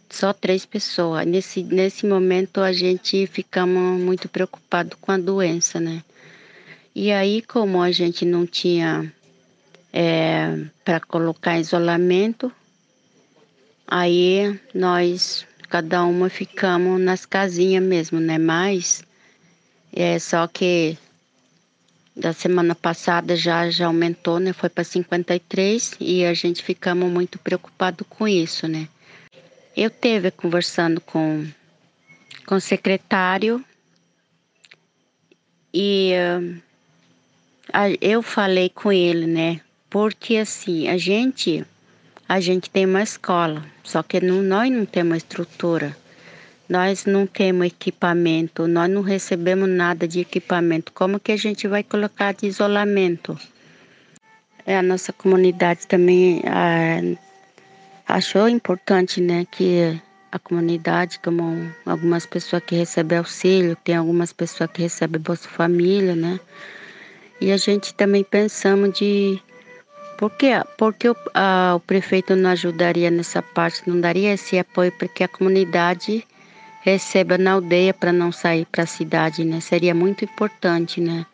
Só 0.10 0.34
três 0.34 0.66
pessoas. 0.66 1.26
Nesse, 1.26 1.64
nesse 1.64 2.06
momento 2.06 2.62
a 2.62 2.74
gente 2.74 3.28
ficamos 3.28 4.02
muito 4.02 4.28
preocupado 4.28 4.98
com 4.98 5.12
a 5.12 5.18
doença, 5.18 5.80
né? 5.80 6.04
E 6.96 7.12
aí, 7.12 7.42
como 7.44 7.82
a 7.82 7.92
gente 7.92 8.26
não 8.26 8.46
tinha 8.46 9.14
é, 9.94 10.66
para 10.84 11.00
colocar 11.00 11.60
isolamento, 11.60 12.52
aí 13.88 14.60
nós, 14.74 15.46
cada 15.70 16.04
uma 16.04 16.30
ficamos 16.30 17.00
nas 17.00 17.26
casinhas 17.26 17.84
mesmo, 17.84 18.20
né? 18.20 18.38
Mas 18.38 19.04
é 19.94 20.18
só 20.20 20.48
que 20.48 20.98
da 22.16 22.34
semana 22.34 22.76
passada 22.76 23.36
já, 23.36 23.70
já 23.70 23.88
aumentou, 23.88 24.40
né? 24.40 24.52
Foi 24.52 24.70
para 24.70 24.84
53 24.84 25.94
e 26.00 26.26
a 26.26 26.34
gente 26.34 26.64
ficamos 26.64 27.10
muito 27.10 27.40
preocupado 27.40 28.04
com 28.04 28.28
isso, 28.28 28.68
né? 28.68 28.88
Eu 29.82 29.90
teve 29.90 30.30
conversando 30.30 31.00
com, 31.00 31.48
com 32.46 32.56
o 32.56 32.60
secretário 32.60 33.64
e 35.74 36.12
uh, 36.20 36.62
eu 38.02 38.22
falei 38.22 38.68
com 38.68 38.92
ele, 38.92 39.26
né? 39.26 39.62
Porque 39.90 40.36
assim, 40.36 40.90
a 40.90 40.98
gente 40.98 41.66
a 42.28 42.42
gente 42.42 42.70
tem 42.70 42.86
uma 42.86 43.02
escola, 43.02 43.64
só 43.82 44.04
que 44.04 44.20
não, 44.20 44.42
nós 44.42 44.70
não 44.70 44.86
temos 44.86 45.20
estrutura. 45.20 45.96
Nós 46.68 47.06
não 47.06 47.26
temos 47.26 47.68
equipamento, 47.68 48.68
nós 48.68 48.90
não 48.90 49.02
recebemos 49.02 49.70
nada 49.70 50.06
de 50.06 50.20
equipamento. 50.20 50.92
Como 50.92 51.22
que 51.22 51.32
a 51.32 51.38
gente 51.38 51.70
vai 51.70 51.84
colocar 51.84 52.34
de 52.34 52.48
isolamento? 52.48 53.40
É, 54.66 54.78
a 54.78 54.84
nossa 54.84 55.14
comunidade 55.14 55.88
também 55.88 56.42
ah, 56.46 57.00
achou 58.10 58.50
importante, 58.50 59.22
né, 59.22 59.46
que 59.50 60.02
a 60.32 60.40
comunidade, 60.40 61.20
como 61.20 61.72
algumas 61.86 62.26
pessoas 62.26 62.64
que 62.64 62.76
recebem 62.76 63.20
auxílio, 63.20 63.78
tem 63.84 63.96
algumas 63.96 64.34
pessoas 64.34 64.70
que 64.72 64.82
recebem 64.82 65.22
Bolsa 65.22 65.48
Família, 65.48 66.16
né? 66.16 66.40
E 67.40 67.52
a 67.52 67.58
gente 67.58 67.94
também 67.94 68.24
pensamos 68.24 68.98
de 68.98 69.42
por 70.18 70.32
que, 70.32 70.52
o, 71.10 71.16
a, 71.34 71.74
o 71.76 71.80
prefeito 71.80 72.36
não 72.36 72.50
ajudaria 72.50 73.10
nessa 73.10 73.42
parte, 73.42 73.88
não 73.88 74.02
daria 74.02 74.34
esse 74.34 74.60
apoio 74.60 74.92
porque 75.00 75.24
a 75.24 75.28
comunidade 75.28 76.28
receba 76.82 77.38
na 77.38 77.54
aldeia 77.54 77.94
para 77.94 78.12
não 78.12 78.32
sair 78.32 78.66
para 78.66 78.84
a 78.84 78.88
cidade, 78.88 79.44
né? 79.46 79.60
Seria 79.62 79.96
muito 79.96 80.26
importante, 80.26 81.00
né? 81.00 81.26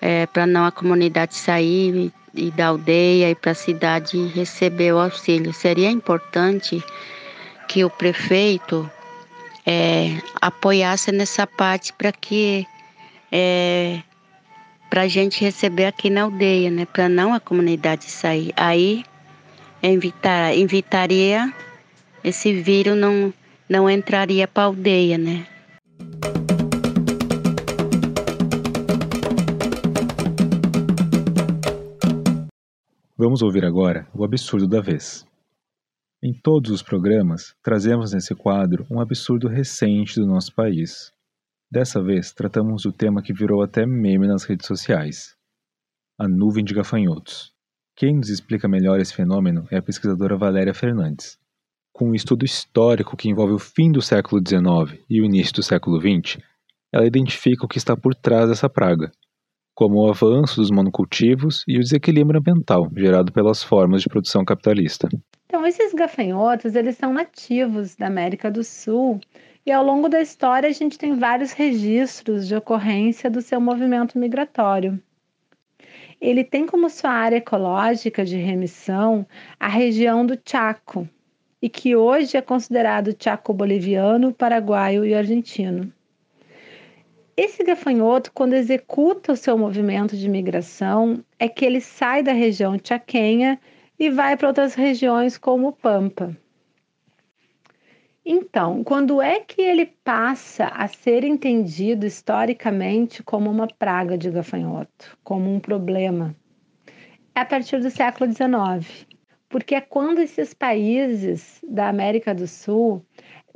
É, 0.00 0.26
para 0.26 0.46
não 0.46 0.64
a 0.64 0.72
comunidade 0.72 1.34
sair 1.34 2.12
e 2.36 2.50
da 2.50 2.68
aldeia 2.68 3.30
e 3.30 3.34
para 3.34 3.52
a 3.52 3.54
cidade 3.54 4.26
receber 4.28 4.92
o 4.92 4.98
auxílio. 4.98 5.52
Seria 5.52 5.90
importante 5.90 6.82
que 7.68 7.84
o 7.84 7.90
prefeito 7.90 8.88
é, 9.66 10.20
apoiasse 10.40 11.10
nessa 11.10 11.46
parte 11.46 11.92
para 11.92 12.12
que 12.12 12.66
é, 13.32 14.00
para 14.88 15.02
a 15.02 15.08
gente 15.08 15.40
receber 15.40 15.86
aqui 15.86 16.08
na 16.08 16.22
aldeia, 16.22 16.70
né? 16.70 16.86
Para 16.86 17.08
não 17.08 17.34
a 17.34 17.40
comunidade 17.40 18.04
sair. 18.04 18.52
Aí 18.56 19.04
evitar, 19.82 20.56
evitaria 20.56 21.52
esse 22.22 22.52
vírus 22.52 22.96
não, 22.96 23.32
não 23.68 23.90
entraria 23.90 24.46
para 24.46 24.64
a 24.64 24.66
aldeia, 24.66 25.18
né? 25.18 25.46
Vamos 33.16 33.42
ouvir 33.42 33.64
agora 33.64 34.08
o 34.14 34.24
absurdo 34.24 34.68
da 34.68 34.80
vez. 34.80 35.26
Em 36.22 36.32
todos 36.32 36.70
os 36.70 36.82
programas, 36.82 37.54
trazemos 37.62 38.12
nesse 38.12 38.34
quadro 38.34 38.86
um 38.90 39.00
absurdo 39.00 39.48
recente 39.48 40.20
do 40.20 40.26
nosso 40.26 40.54
país, 40.54 41.12
Dessa 41.70 42.00
vez, 42.00 42.32
tratamos 42.32 42.84
do 42.84 42.92
tema 42.92 43.20
que 43.20 43.32
virou 43.32 43.60
até 43.60 43.84
meme 43.84 44.28
nas 44.28 44.44
redes 44.44 44.66
sociais: 44.66 45.36
a 46.18 46.28
nuvem 46.28 46.64
de 46.64 46.72
gafanhotos. 46.72 47.52
Quem 47.96 48.16
nos 48.16 48.28
explica 48.28 48.68
melhor 48.68 49.00
esse 49.00 49.12
fenômeno 49.12 49.66
é 49.70 49.78
a 49.78 49.82
pesquisadora 49.82 50.36
Valéria 50.36 50.72
Fernandes. 50.72 51.38
Com 51.92 52.10
um 52.10 52.14
estudo 52.14 52.44
histórico 52.44 53.16
que 53.16 53.28
envolve 53.28 53.54
o 53.54 53.58
fim 53.58 53.90
do 53.90 54.02
século 54.02 54.40
XIX 54.46 55.02
e 55.08 55.20
o 55.20 55.24
início 55.24 55.54
do 55.54 55.62
século 55.62 55.98
XX, 55.98 56.38
ela 56.92 57.06
identifica 57.06 57.64
o 57.64 57.68
que 57.68 57.78
está 57.78 57.96
por 57.96 58.14
trás 58.14 58.48
dessa 58.48 58.68
praga, 58.68 59.10
como 59.76 60.00
o 60.00 60.10
avanço 60.10 60.58
dos 60.58 60.70
monocultivos 60.70 61.62
e 61.68 61.76
o 61.76 61.80
desequilíbrio 61.80 62.40
ambiental 62.40 62.88
gerado 62.96 63.30
pelas 63.30 63.62
formas 63.62 64.00
de 64.00 64.08
produção 64.08 64.42
capitalista. 64.42 65.06
Então, 65.44 65.66
esses 65.66 65.92
gafanhotos, 65.92 66.74
eles 66.74 66.96
são 66.96 67.12
nativos 67.12 67.94
da 67.94 68.06
América 68.06 68.50
do 68.50 68.64
Sul 68.64 69.20
e 69.66 69.70
ao 69.70 69.84
longo 69.84 70.08
da 70.08 70.20
história, 70.20 70.68
a 70.68 70.72
gente 70.72 70.96
tem 70.96 71.18
vários 71.18 71.52
registros 71.52 72.48
de 72.48 72.56
ocorrência 72.56 73.30
do 73.30 73.42
seu 73.42 73.60
movimento 73.60 74.18
migratório. 74.18 74.98
Ele 76.20 76.42
tem 76.42 76.66
como 76.66 76.88
sua 76.88 77.10
área 77.10 77.36
ecológica 77.36 78.24
de 78.24 78.36
remissão 78.36 79.26
a 79.60 79.68
região 79.68 80.24
do 80.24 80.38
Chaco, 80.42 81.06
e 81.60 81.68
que 81.68 81.94
hoje 81.94 82.36
é 82.36 82.40
considerado 82.40 83.14
Chaco 83.18 83.52
boliviano, 83.52 84.32
paraguaio 84.32 85.04
e 85.04 85.14
argentino. 85.14 85.92
Esse 87.36 87.62
gafanhoto, 87.62 88.32
quando 88.32 88.54
executa 88.54 89.32
o 89.32 89.36
seu 89.36 89.58
movimento 89.58 90.16
de 90.16 90.26
migração, 90.26 91.22
é 91.38 91.46
que 91.46 91.66
ele 91.66 91.82
sai 91.82 92.22
da 92.22 92.32
região 92.32 92.78
chaquenha 92.82 93.60
e 93.98 94.08
vai 94.08 94.38
para 94.38 94.48
outras 94.48 94.74
regiões 94.74 95.36
como 95.36 95.72
Pampa. 95.72 96.34
Então, 98.24 98.82
quando 98.82 99.20
é 99.20 99.38
que 99.38 99.60
ele 99.60 99.84
passa 99.84 100.68
a 100.68 100.88
ser 100.88 101.24
entendido 101.24 102.06
historicamente 102.06 103.22
como 103.22 103.50
uma 103.50 103.68
praga 103.68 104.16
de 104.16 104.30
gafanhoto, 104.30 105.16
como 105.22 105.52
um 105.54 105.60
problema? 105.60 106.34
É 107.34 107.40
a 107.40 107.44
partir 107.44 107.80
do 107.80 107.90
século 107.90 108.32
XIX, 108.32 109.06
porque 109.46 109.74
é 109.74 109.80
quando 109.80 110.20
esses 110.20 110.54
países 110.54 111.60
da 111.62 111.88
América 111.88 112.34
do 112.34 112.48
Sul, 112.48 113.04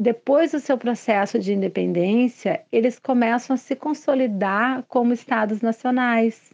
depois 0.00 0.52
do 0.52 0.60
seu 0.60 0.78
processo 0.78 1.38
de 1.38 1.52
independência, 1.52 2.64
eles 2.72 2.98
começam 2.98 3.52
a 3.52 3.58
se 3.58 3.76
consolidar 3.76 4.82
como 4.88 5.12
estados 5.12 5.60
nacionais. 5.60 6.50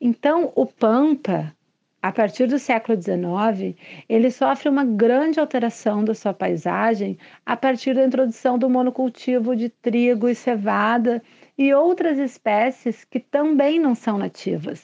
Então, 0.00 0.52
o 0.56 0.66
Pampa, 0.66 1.54
a 2.02 2.10
partir 2.10 2.48
do 2.48 2.58
século 2.58 3.00
XIX, 3.00 3.78
ele 4.08 4.28
sofre 4.32 4.68
uma 4.68 4.84
grande 4.84 5.38
alteração 5.38 6.02
da 6.02 6.16
sua 6.16 6.34
paisagem 6.34 7.16
a 7.46 7.56
partir 7.56 7.94
da 7.94 8.04
introdução 8.04 8.58
do 8.58 8.68
monocultivo 8.68 9.54
de 9.54 9.68
trigo 9.68 10.28
e 10.28 10.34
cevada 10.34 11.22
e 11.56 11.72
outras 11.72 12.18
espécies 12.18 13.04
que 13.04 13.20
também 13.20 13.78
não 13.78 13.94
são 13.94 14.18
nativas. 14.18 14.82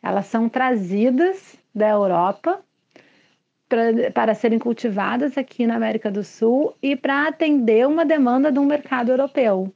Elas 0.00 0.26
são 0.26 0.48
trazidas 0.48 1.56
da 1.74 1.88
Europa 1.88 2.62
para, 3.72 4.10
para 4.10 4.34
serem 4.34 4.58
cultivadas 4.58 5.38
aqui 5.38 5.66
na 5.66 5.76
América 5.76 6.10
do 6.10 6.22
Sul 6.22 6.74
e 6.82 6.94
para 6.94 7.26
atender 7.26 7.86
uma 7.86 8.04
demanda 8.04 8.52
de 8.52 8.58
um 8.58 8.66
mercado 8.66 9.10
europeu. 9.10 9.72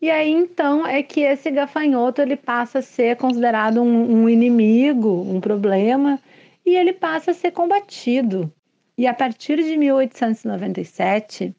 E 0.00 0.10
aí 0.10 0.30
então 0.30 0.86
é 0.86 1.02
que 1.02 1.22
esse 1.22 1.50
gafanhoto 1.50 2.20
ele 2.20 2.36
passa 2.36 2.80
a 2.80 2.82
ser 2.82 3.16
considerado 3.16 3.80
um, 3.80 4.24
um 4.24 4.28
inimigo, 4.28 5.22
um 5.22 5.40
problema, 5.40 6.20
e 6.66 6.76
ele 6.76 6.92
passa 6.92 7.30
a 7.30 7.34
ser 7.34 7.52
combatido. 7.52 8.52
E 8.98 9.06
a 9.06 9.14
partir 9.14 9.56
de 9.56 9.74
1897, 9.78 11.56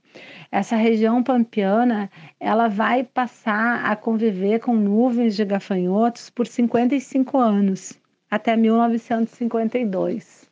essa 0.51 0.75
região 0.75 1.23
pampiana 1.23 2.11
ela 2.39 2.67
vai 2.67 3.03
passar 3.03 3.83
a 3.83 3.95
conviver 3.95 4.59
com 4.59 4.75
nuvens 4.75 5.35
de 5.35 5.43
gafanhotos 5.43 6.29
por 6.29 6.45
55 6.45 7.39
anos, 7.39 7.99
até 8.29 8.55
1952. 8.55 10.44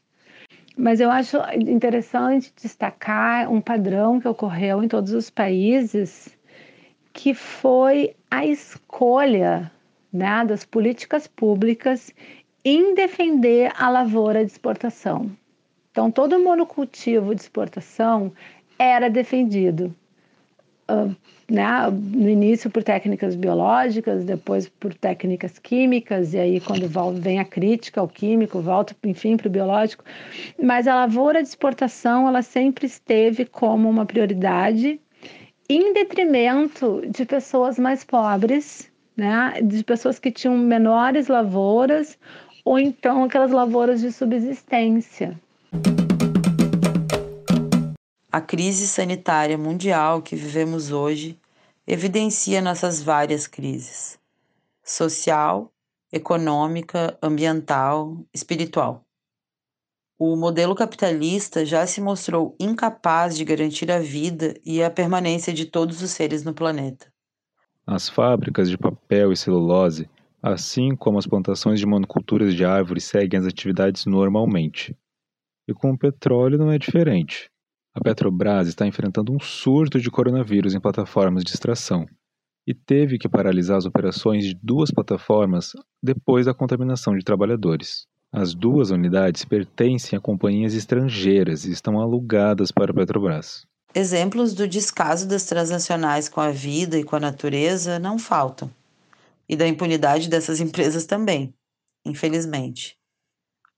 Mas 0.75 0.99
eu 0.99 1.11
acho 1.11 1.37
interessante 1.55 2.51
destacar 2.59 3.51
um 3.51 3.61
padrão 3.61 4.19
que 4.19 4.27
ocorreu 4.27 4.83
em 4.83 4.87
todos 4.87 5.13
os 5.13 5.29
países, 5.29 6.35
que 7.13 7.33
foi 7.33 8.15
a 8.29 8.45
escolha 8.45 9.71
né, 10.11 10.43
das 10.45 10.65
políticas 10.65 11.27
públicas 11.27 12.11
em 12.65 12.95
defender 12.95 13.71
a 13.77 13.89
lavoura 13.89 14.43
de 14.43 14.51
exportação. 14.51 15.29
Então, 15.91 16.09
todo 16.09 16.39
monocultivo 16.39 17.35
de 17.35 17.41
exportação 17.41 18.31
era 18.79 19.09
defendido. 19.09 19.95
Uh, 20.89 21.15
né, 21.49 21.67
no 21.89 22.29
início 22.29 22.69
por 22.69 22.83
técnicas 22.83 23.35
biológicas, 23.35 24.23
depois 24.23 24.67
por 24.67 24.93
técnicas 24.93 25.59
químicas, 25.59 26.33
e 26.33 26.39
aí 26.39 26.59
quando 26.59 26.87
vem 27.19 27.39
a 27.39 27.45
crítica 27.45 28.01
ao 28.01 28.07
químico, 28.07 28.61
volta, 28.61 28.95
enfim, 29.03 29.37
para 29.37 29.47
o 29.47 29.51
biológico. 29.51 30.03
Mas 30.61 30.87
a 30.87 30.95
lavoura 30.95 31.41
de 31.41 31.49
exportação, 31.49 32.27
ela 32.27 32.41
sempre 32.41 32.85
esteve 32.85 33.45
como 33.45 33.89
uma 33.89 34.05
prioridade, 34.05 34.99
em 35.69 35.93
detrimento 35.93 37.03
de 37.07 37.25
pessoas 37.25 37.77
mais 37.79 38.03
pobres, 38.03 38.91
né, 39.15 39.53
de 39.61 39.83
pessoas 39.83 40.19
que 40.19 40.31
tinham 40.31 40.57
menores 40.57 41.27
lavouras, 41.27 42.17
ou 42.65 42.79
então 42.79 43.23
aquelas 43.23 43.51
lavouras 43.51 44.01
de 44.01 44.11
subsistência. 44.11 45.39
A 48.33 48.41
crise 48.41 48.87
sanitária 48.87 49.55
mundial 49.59 50.19
que 50.19 50.35
vivemos 50.35 50.91
hoje 50.91 51.39
evidencia 51.85 52.63
nossas 52.63 52.99
várias 52.99 53.45
crises: 53.45 54.19
social, 54.83 55.71
econômica, 56.11 57.15
ambiental, 57.21 58.25
espiritual. 58.33 59.05
O 60.17 60.35
modelo 60.35 60.73
capitalista 60.73 61.63
já 61.63 61.85
se 61.85 62.01
mostrou 62.01 62.55
incapaz 62.59 63.37
de 63.37 63.45
garantir 63.45 63.91
a 63.91 63.99
vida 63.99 64.55
e 64.65 64.81
a 64.81 64.89
permanência 64.89 65.53
de 65.53 65.67
todos 65.67 66.01
os 66.01 66.09
seres 66.09 66.43
no 66.43 66.55
planeta. 66.55 67.13
As 67.85 68.09
fábricas 68.09 68.67
de 68.67 68.79
papel 68.79 69.31
e 69.31 69.37
celulose, 69.37 70.09
assim 70.41 70.95
como 70.95 71.19
as 71.19 71.27
plantações 71.27 71.79
de 71.79 71.85
monoculturas 71.85 72.55
de 72.55 72.65
árvores, 72.65 73.03
seguem 73.03 73.39
as 73.39 73.45
atividades 73.45 74.07
normalmente. 74.07 74.97
E 75.67 75.73
com 75.75 75.91
o 75.91 75.97
petróleo 75.97 76.57
não 76.57 76.71
é 76.71 76.79
diferente. 76.79 77.52
A 77.95 78.01
Petrobras 78.01 78.67
está 78.67 78.87
enfrentando 78.87 79.31
um 79.31 79.39
surto 79.39 79.99
de 79.99 80.09
coronavírus 80.09 80.73
em 80.73 80.79
plataformas 80.79 81.43
de 81.43 81.51
extração 81.51 82.07
e 82.65 82.73
teve 82.73 83.19
que 83.19 83.29
paralisar 83.29 83.77
as 83.77 83.85
operações 83.85 84.45
de 84.45 84.55
duas 84.55 84.89
plataformas 84.89 85.73
depois 86.01 86.47
da 86.47 86.55
contaminação 86.55 87.15
de 87.15 87.23
trabalhadores. 87.23 88.07
As 88.31 88.55
duas 88.55 88.89
unidades 88.89 89.45
pertencem 89.45 90.17
a 90.17 90.21
companhias 90.21 90.73
estrangeiras 90.73 91.65
e 91.65 91.71
estão 91.71 91.99
alugadas 91.99 92.71
para 92.71 92.91
a 92.91 92.95
Petrobras. 92.95 93.67
Exemplos 93.93 94.55
do 94.55 94.67
descaso 94.67 95.27
das 95.27 95.45
transnacionais 95.45 96.27
com 96.27 96.41
a 96.41 96.49
vida 96.49 96.97
e 96.97 97.03
com 97.03 97.15
a 97.15 97.19
natureza 97.19 97.99
não 97.99 98.17
faltam. 98.17 98.71
E 99.47 99.55
da 99.55 99.67
impunidade 99.67 100.29
dessas 100.29 100.59
empresas 100.59 101.05
também, 101.05 101.53
infelizmente. 102.03 102.97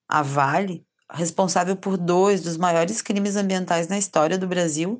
A 0.07 0.21
Vale 0.21 0.85
responsável 1.11 1.75
por 1.75 1.97
dois 1.97 2.41
dos 2.41 2.57
maiores 2.57 3.01
crimes 3.01 3.35
ambientais 3.35 3.87
na 3.87 3.97
história 3.97 4.37
do 4.37 4.47
Brasil, 4.47 4.99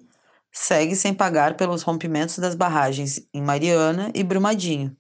segue 0.52 0.96
sem 0.96 1.14
pagar 1.14 1.58
pelos 1.58 1.82
rompimentos 1.82 2.38
das 2.38 2.56
barragens 2.56 3.28
em 3.34 3.42
Mariana 3.42 4.12
e 4.14 4.24
Brumadinho. 4.24 4.96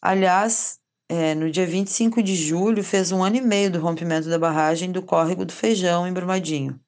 Aliás, 0.00 0.78
é, 1.08 1.34
no 1.34 1.50
dia 1.50 1.66
25 1.66 2.22
de 2.22 2.34
julho, 2.34 2.82
fez 2.82 3.12
um 3.12 3.22
ano 3.22 3.36
e 3.36 3.40
meio 3.40 3.70
do 3.70 3.80
rompimento 3.80 4.28
da 4.28 4.38
barragem 4.38 4.90
do 4.90 5.02
Córrego 5.02 5.44
do 5.44 5.52
Feijão, 5.52 6.06
em 6.06 6.12
Brumadinho. 6.12 6.80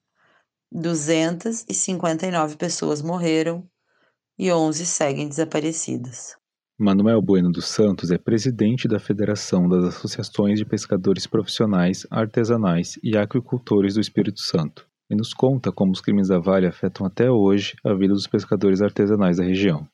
259 0.70 2.56
pessoas 2.56 3.02
morreram 3.02 3.68
e 4.38 4.52
11 4.52 4.86
seguem 4.86 5.28
desaparecidas. 5.28 6.37
Manuel 6.80 7.20
Bueno 7.20 7.50
dos 7.50 7.66
Santos 7.66 8.12
é 8.12 8.16
presidente 8.16 8.86
da 8.86 9.00
Federação 9.00 9.68
das 9.68 9.82
Associações 9.82 10.60
de 10.60 10.64
Pescadores 10.64 11.26
Profissionais, 11.26 12.06
Artesanais 12.08 12.96
e 13.02 13.18
Aquicultores 13.18 13.94
do 13.94 14.00
Espírito 14.00 14.38
Santo 14.40 14.86
e 15.10 15.16
nos 15.16 15.34
conta 15.34 15.72
como 15.72 15.90
os 15.90 16.00
crimes 16.00 16.28
da 16.28 16.38
Vale 16.38 16.68
afetam 16.68 17.04
até 17.04 17.28
hoje 17.28 17.74
a 17.84 17.92
vida 17.94 18.14
dos 18.14 18.28
pescadores 18.28 18.80
artesanais 18.80 19.38
da 19.38 19.42
região. 19.42 19.88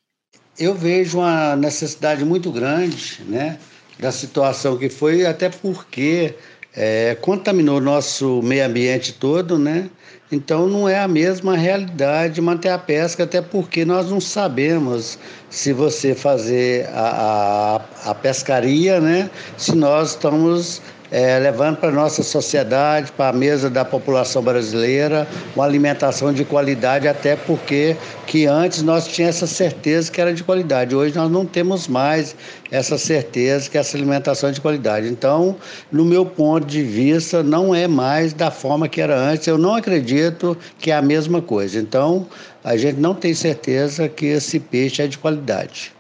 Eu 0.58 0.74
vejo 0.74 1.20
uma 1.20 1.56
necessidade 1.56 2.22
muito 2.22 2.52
grande 2.52 3.22
né, 3.26 3.58
da 3.98 4.12
situação 4.12 4.76
que 4.76 4.90
foi, 4.90 5.24
até 5.24 5.48
porque 5.48 6.34
é, 6.76 7.14
contaminou 7.14 7.80
nosso 7.80 8.42
meio 8.42 8.66
ambiente 8.66 9.14
todo, 9.14 9.58
né? 9.58 9.88
Então 10.34 10.66
não 10.66 10.88
é 10.88 10.98
a 10.98 11.06
mesma 11.06 11.56
realidade 11.56 12.40
manter 12.40 12.70
a 12.70 12.78
pesca, 12.78 13.22
até 13.22 13.40
porque 13.40 13.84
nós 13.84 14.10
não 14.10 14.20
sabemos 14.20 15.16
se 15.48 15.72
você 15.72 16.12
fazer 16.12 16.88
a, 16.92 17.80
a, 18.04 18.10
a 18.10 18.14
pescaria, 18.16 19.00
né? 19.00 19.30
Se 19.56 19.76
nós 19.76 20.10
estamos 20.10 20.82
é, 21.14 21.38
levando 21.38 21.76
para 21.76 21.90
a 21.90 21.92
nossa 21.92 22.24
sociedade, 22.24 23.12
para 23.12 23.28
a 23.28 23.32
mesa 23.32 23.70
da 23.70 23.84
população 23.84 24.42
brasileira, 24.42 25.28
uma 25.54 25.64
alimentação 25.64 26.32
de 26.32 26.44
qualidade, 26.44 27.06
até 27.06 27.36
porque 27.36 27.96
que 28.26 28.46
antes 28.46 28.82
nós 28.82 29.06
tínhamos 29.06 29.36
essa 29.36 29.46
certeza 29.46 30.10
que 30.10 30.20
era 30.20 30.34
de 30.34 30.42
qualidade. 30.42 30.92
Hoje 30.92 31.14
nós 31.14 31.30
não 31.30 31.46
temos 31.46 31.86
mais 31.86 32.34
essa 32.68 32.98
certeza 32.98 33.70
que 33.70 33.78
essa 33.78 33.96
alimentação 33.96 34.48
é 34.48 34.52
de 34.52 34.60
qualidade. 34.60 35.06
Então, 35.06 35.54
no 35.92 36.04
meu 36.04 36.26
ponto 36.26 36.66
de 36.66 36.82
vista, 36.82 37.44
não 37.44 37.72
é 37.72 37.86
mais 37.86 38.32
da 38.32 38.50
forma 38.50 38.88
que 38.88 39.00
era 39.00 39.16
antes. 39.16 39.46
Eu 39.46 39.56
não 39.56 39.76
acredito 39.76 40.58
que 40.80 40.90
é 40.90 40.96
a 40.96 41.02
mesma 41.02 41.40
coisa. 41.40 41.78
Então, 41.78 42.26
a 42.64 42.76
gente 42.76 42.98
não 42.98 43.14
tem 43.14 43.32
certeza 43.34 44.08
que 44.08 44.26
esse 44.26 44.58
peixe 44.58 45.00
é 45.00 45.06
de 45.06 45.16
qualidade. 45.16 45.92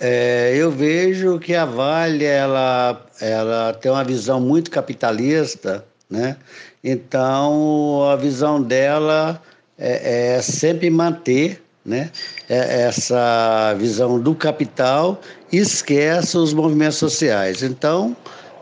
É, 0.00 0.52
eu 0.56 0.70
vejo 0.70 1.38
que 1.38 1.54
a 1.54 1.64
Vale 1.64 2.24
ela, 2.24 3.04
ela 3.20 3.72
tem 3.74 3.90
uma 3.90 4.04
visão 4.04 4.40
muito 4.40 4.70
capitalista, 4.70 5.84
né? 6.08 6.36
Então 6.82 8.08
a 8.08 8.16
visão 8.16 8.62
dela 8.62 9.42
é, 9.76 10.36
é 10.36 10.42
sempre 10.42 10.88
manter 10.88 11.60
né? 11.88 12.10
É, 12.48 12.82
essa 12.82 13.74
visão 13.78 14.20
do 14.20 14.34
capital 14.34 15.20
e 15.50 15.56
esquece 15.56 16.36
os 16.36 16.52
movimentos 16.52 16.98
sociais. 16.98 17.62
Então 17.62 18.14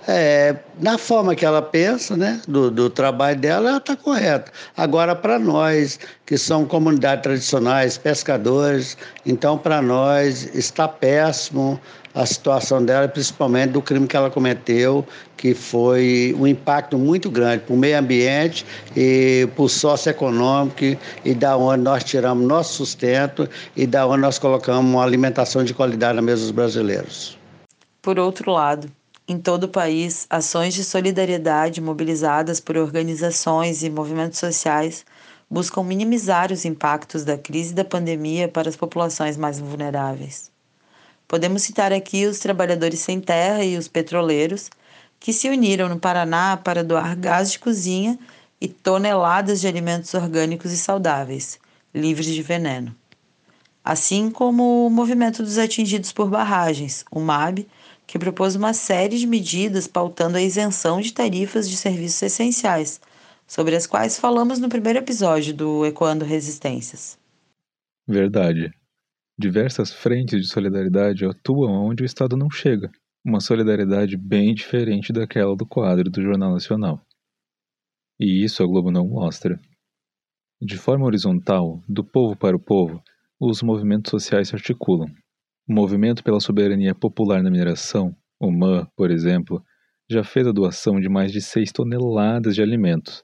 é, 0.07 0.55
na 0.81 0.97
forma 0.99 1.35
que 1.35 1.45
ela 1.45 1.61
pensa, 1.61 2.17
né, 2.17 2.41
do, 2.47 2.71
do 2.71 2.89
trabalho 2.89 3.39
dela, 3.39 3.69
ela 3.71 3.79
está 3.79 3.97
correta. 3.97 4.53
Agora, 4.77 5.15
para 5.15 5.39
nós, 5.39 5.99
que 6.25 6.39
são 6.39 6.65
comunidades 6.65 7.23
tradicionais, 7.23 7.99
pescadores, 7.99 8.97
então, 9.25 9.59
para 9.59 9.83
nós, 9.83 10.55
está 10.55 10.87
péssimo 10.87 11.81
a 12.15 12.25
situação 12.25 12.83
dela, 12.83 13.07
principalmente 13.07 13.73
do 13.73 13.83
crime 13.83 14.07
que 14.07 14.17
ela 14.17 14.31
cometeu, 14.31 15.07
que 15.37 15.53
foi 15.53 16.35
um 16.39 16.47
impacto 16.47 16.97
muito 16.97 17.31
grande 17.31 17.65
para 17.65 17.75
o 17.75 17.77
meio 17.77 17.99
ambiente 17.99 18.65
e 18.97 19.47
para 19.55 19.65
o 19.65 19.69
socioeconômico 19.69 20.99
e 21.25 21.35
da 21.35 21.59
onde 21.59 21.83
nós 21.83 22.05
tiramos 22.05 22.47
nosso 22.47 22.73
sustento 22.73 23.47
e 23.77 23.87
da 23.87 24.07
onde 24.07 24.23
nós 24.23 24.39
colocamos 24.39 24.91
uma 24.91 25.05
alimentação 25.05 25.63
de 25.63 25.75
qualidade 25.75 26.17
na 26.17 26.23
mesa 26.23 26.41
dos 26.41 26.53
brasileiros. 26.53 27.37
Por 28.01 28.19
outro 28.19 28.51
lado, 28.51 28.89
em 29.29 29.39
todo 29.39 29.65
o 29.65 29.69
país, 29.69 30.27
ações 30.31 30.73
de 30.73 30.85
solidariedade 30.85 31.81
mobilizadas 31.81 32.61
por 32.61 32.77
organizações 32.77 33.83
e 33.83 33.91
movimentos 33.91 34.39
sociais 34.39 35.05
buscam 35.51 35.83
minimizar 35.83 36.53
os 36.53 36.65
impactos 36.65 37.25
da 37.25 37.37
crise 37.37 37.75
da 37.75 37.85
pandemia 37.85 38.49
para 38.49 38.69
as 38.69 38.77
populações 38.77 39.37
mais 39.37 39.59
vulneráveis. 39.59 40.51
Podemos 41.27 41.63
citar 41.63 41.93
aqui 41.93 42.25
os 42.27 42.39
trabalhadores 42.39 43.01
sem 43.01 43.21
terra 43.21 43.65
e 43.65 43.77
os 43.77 43.89
petroleiros, 43.89 44.71
que 45.19 45.33
se 45.33 45.49
uniram 45.49 45.89
no 45.89 45.99
Paraná 45.99 46.57
para 46.57 46.85
doar 46.85 47.17
gás 47.17 47.51
de 47.51 47.59
cozinha 47.59 48.17
e 48.61 48.69
toneladas 48.69 49.61
de 49.61 49.67
alimentos 49.67 50.15
orgânicos 50.15 50.71
e 50.71 50.77
saudáveis, 50.77 51.59
livres 51.93 52.27
de 52.27 52.43
veneno. 52.43 52.95
Assim 53.85 54.31
como 54.31 54.87
o 54.87 54.91
movimento 54.91 55.43
dos 55.43 55.59
atingidos 55.59 56.13
por 56.13 56.29
barragens, 56.29 57.05
o 57.11 57.21
MAB, 57.21 57.67
que 58.07 58.19
propôs 58.19 58.55
uma 58.55 58.73
série 58.73 59.19
de 59.19 59.27
medidas 59.27 59.89
pautando 59.89 60.37
a 60.37 60.43
isenção 60.43 61.01
de 61.01 61.13
tarifas 61.13 61.69
de 61.69 61.77
serviços 61.77 62.23
essenciais, 62.23 63.01
sobre 63.47 63.75
as 63.75 63.87
quais 63.87 64.19
falamos 64.19 64.59
no 64.59 64.69
primeiro 64.69 64.99
episódio 64.99 65.55
do 65.55 65.85
Ecoando 65.85 66.25
Resistências. 66.25 67.19
Verdade. 68.07 68.73
Diversas 69.39 69.93
frentes 69.93 70.41
de 70.41 70.49
solidariedade 70.49 71.27
atuam 71.27 71.85
onde 71.85 72.03
o 72.03 72.07
Estado 72.07 72.37
não 72.37 72.49
chega, 72.49 72.91
uma 73.25 73.41
solidariedade 73.41 74.17
bem 74.17 74.55
diferente 74.55 75.13
daquela 75.13 75.57
do 75.57 75.67
quadro 75.67 76.09
do 76.09 76.23
Jornal 76.23 76.53
Nacional. 76.53 77.01
E 78.19 78.45
isso 78.45 78.63
a 78.63 78.67
Globo 78.67 78.91
não 78.91 79.07
mostra. 79.07 79.61
De 80.63 80.79
forma 80.79 81.05
horizontal, 81.05 81.83
do 81.87 82.03
povo 82.03 82.35
para 82.35 82.57
o 82.57 82.61
povo, 82.61 83.03
os 83.39 83.61
movimentos 83.63 84.11
sociais 84.11 84.49
se 84.49 84.55
articulam, 84.55 85.09
o 85.69 85.73
Movimento 85.73 86.23
pela 86.23 86.39
Soberania 86.39 86.95
Popular 86.95 87.43
na 87.43 87.51
Mineração, 87.51 88.15
o 88.39 88.53
MAN, 88.53 88.87
por 88.97 89.11
exemplo, 89.11 89.61
já 90.09 90.23
fez 90.23 90.47
a 90.47 90.53
doação 90.53 91.01
de 91.01 91.09
mais 91.09 91.33
de 91.33 91.41
6 91.41 91.73
toneladas 91.73 92.55
de 92.55 92.63
alimentos, 92.63 93.21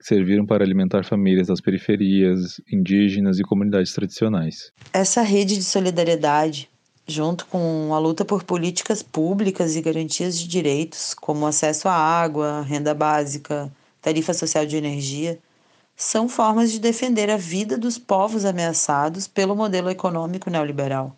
que 0.00 0.08
serviram 0.08 0.44
para 0.44 0.64
alimentar 0.64 1.04
famílias 1.04 1.46
das 1.46 1.60
periferias, 1.60 2.60
indígenas 2.70 3.38
e 3.38 3.44
comunidades 3.44 3.92
tradicionais. 3.92 4.72
Essa 4.92 5.22
rede 5.22 5.54
de 5.54 5.62
solidariedade, 5.62 6.68
junto 7.06 7.46
com 7.46 7.94
a 7.94 7.98
luta 8.00 8.24
por 8.24 8.42
políticas 8.42 9.00
públicas 9.00 9.76
e 9.76 9.80
garantias 9.80 10.36
de 10.36 10.48
direitos, 10.48 11.14
como 11.14 11.46
acesso 11.46 11.88
à 11.88 11.94
água, 11.94 12.62
renda 12.62 12.92
básica, 12.92 13.70
tarifa 14.02 14.34
social 14.34 14.66
de 14.66 14.76
energia, 14.76 15.38
são 15.94 16.28
formas 16.28 16.72
de 16.72 16.80
defender 16.80 17.30
a 17.30 17.36
vida 17.36 17.78
dos 17.78 17.98
povos 17.98 18.44
ameaçados 18.44 19.28
pelo 19.28 19.54
modelo 19.54 19.88
econômico 19.88 20.50
neoliberal. 20.50 21.16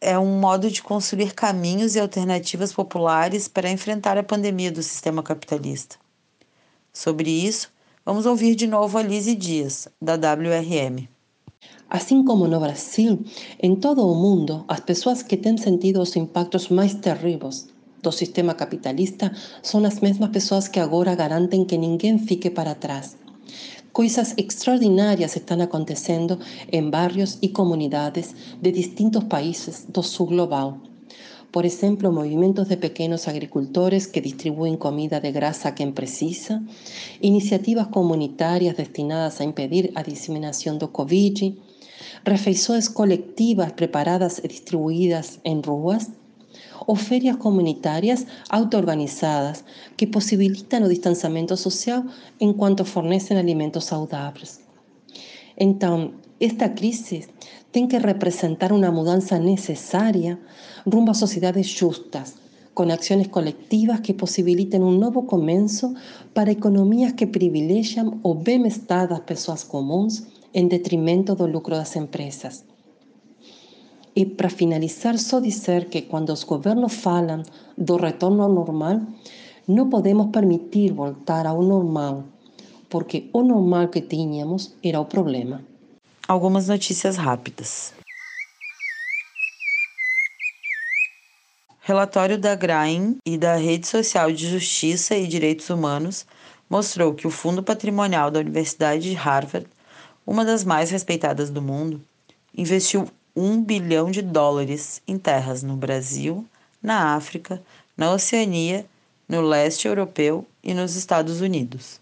É 0.00 0.18
um 0.18 0.38
modo 0.38 0.70
de 0.70 0.82
construir 0.82 1.34
caminhos 1.34 1.94
e 1.94 2.00
alternativas 2.00 2.72
populares 2.72 3.48
para 3.48 3.70
enfrentar 3.70 4.18
a 4.18 4.22
pandemia 4.22 4.70
do 4.70 4.82
sistema 4.82 5.22
capitalista. 5.22 5.96
Sobre 6.92 7.30
isso, 7.30 7.72
vamos 8.04 8.26
ouvir 8.26 8.54
de 8.54 8.66
novo 8.66 8.98
a 8.98 9.02
Lise 9.02 9.34
Dias, 9.34 9.88
da 10.00 10.14
WRM. 10.14 11.08
Assim 11.88 12.24
como 12.24 12.46
no 12.46 12.60
Brasil, 12.60 13.24
em 13.60 13.74
todo 13.76 14.06
o 14.06 14.14
mundo, 14.14 14.64
as 14.68 14.80
pessoas 14.80 15.22
que 15.22 15.36
têm 15.36 15.56
sentido 15.56 16.00
os 16.00 16.14
impactos 16.16 16.68
mais 16.68 16.94
terríveis 16.94 17.68
do 18.02 18.12
sistema 18.12 18.54
capitalista 18.54 19.34
são 19.62 19.84
as 19.84 20.00
mesmas 20.00 20.30
pessoas 20.30 20.68
que 20.68 20.78
agora 20.78 21.14
garantem 21.14 21.64
que 21.64 21.78
ninguém 21.78 22.18
fique 22.18 22.50
para 22.50 22.74
trás 22.74 23.16
Cosas 23.94 24.34
extraordinarias 24.38 25.36
están 25.36 25.60
aconteciendo 25.60 26.40
en 26.72 26.90
barrios 26.90 27.38
y 27.40 27.50
comunidades 27.50 28.34
de 28.60 28.72
distintos 28.72 29.22
países 29.22 29.86
do 29.94 30.02
sul 30.02 30.30
global. 30.34 30.82
Por 31.52 31.64
ejemplo, 31.64 32.10
movimientos 32.10 32.68
de 32.68 32.76
pequeños 32.76 33.28
agricultores 33.28 34.08
que 34.08 34.20
distribuyen 34.20 34.78
comida 34.78 35.20
de 35.20 35.30
grasa 35.30 35.68
a 35.68 35.74
quien 35.76 35.94
precisa, 35.94 36.60
iniciativas 37.20 37.86
comunitarias 37.86 38.76
destinadas 38.76 39.40
a 39.40 39.44
impedir 39.44 39.92
a 39.94 40.02
diseminación 40.02 40.80
do 40.82 40.90
Covid, 40.90 41.54
refeições 42.24 42.90
colectivas 42.90 43.74
preparadas 43.74 44.42
y 44.42 44.48
distribuidas 44.48 45.38
en 45.44 45.62
ruas, 45.62 46.10
o 46.86 46.94
ferias 46.94 47.36
comunitárias 47.36 48.26
auto-organizadas 48.48 49.64
que 49.96 50.06
possibilitam 50.06 50.82
o 50.84 50.88
distanciamento 50.88 51.56
social 51.56 52.04
enquanto 52.40 52.84
fornecem 52.84 53.36
alimentos 53.36 53.84
saudáveis. 53.84 54.60
Então, 55.56 56.14
esta 56.40 56.68
crise 56.68 57.26
tem 57.70 57.86
que 57.86 57.98
representar 57.98 58.72
uma 58.72 58.90
mudança 58.90 59.38
necessária 59.38 60.38
rumo 60.86 61.10
a 61.10 61.14
sociedades 61.14 61.66
justas, 61.66 62.34
com 62.74 62.84
ações 62.84 63.28
coletivas 63.28 64.00
que 64.00 64.12
possibilitem 64.12 64.82
um 64.82 64.90
novo 64.90 65.22
começo 65.22 65.94
para 66.34 66.50
economias 66.50 67.12
que 67.12 67.26
privilegiam 67.26 68.18
o 68.22 68.34
bem-estar 68.34 69.08
das 69.08 69.20
pessoas 69.20 69.62
comuns 69.62 70.26
em 70.52 70.66
detrimento 70.66 71.34
do 71.34 71.46
lucro 71.46 71.74
das 71.76 71.94
empresas. 71.96 72.64
E 74.16 74.24
para 74.24 74.48
finalizar, 74.48 75.18
só 75.18 75.40
dizer 75.40 75.88
que 75.88 76.02
quando 76.02 76.32
os 76.32 76.44
governos 76.44 76.94
falam 76.94 77.42
do 77.76 77.96
retorno 77.96 78.42
ao 78.44 78.52
normal, 78.52 79.00
não 79.66 79.90
podemos 79.90 80.30
permitir 80.30 80.92
voltar 80.92 81.46
ao 81.46 81.60
normal, 81.62 82.24
porque 82.88 83.28
o 83.32 83.42
normal 83.42 83.88
que 83.88 84.00
tínhamos 84.00 84.74
era 84.84 85.00
o 85.00 85.04
problema. 85.04 85.64
Algumas 86.28 86.68
notícias 86.68 87.16
rápidas. 87.16 87.92
Relatório 91.80 92.38
da 92.38 92.54
GRAIN 92.54 93.18
e 93.26 93.36
da 93.36 93.56
Rede 93.56 93.86
Social 93.86 94.32
de 94.32 94.48
Justiça 94.48 95.16
e 95.16 95.26
Direitos 95.26 95.68
Humanos 95.68 96.24
mostrou 96.70 97.12
que 97.12 97.26
o 97.26 97.30
Fundo 97.30 97.62
Patrimonial 97.62 98.30
da 98.30 98.40
Universidade 98.40 99.10
de 99.10 99.14
Harvard, 99.14 99.66
uma 100.26 100.44
das 100.44 100.64
mais 100.64 100.90
respeitadas 100.90 101.50
do 101.50 101.60
mundo, 101.60 102.00
investiu 102.56 103.06
1 103.36 103.62
bilhão 103.62 104.10
de 104.10 104.22
dólares 104.22 105.02
em 105.08 105.18
terras 105.18 105.62
no 105.62 105.76
Brasil, 105.76 106.46
na 106.80 107.14
África, 107.16 107.60
na 107.96 108.12
Oceania, 108.12 108.86
no 109.28 109.40
leste 109.40 109.88
europeu 109.88 110.46
e 110.62 110.72
nos 110.72 110.94
Estados 110.94 111.40
Unidos. 111.40 112.00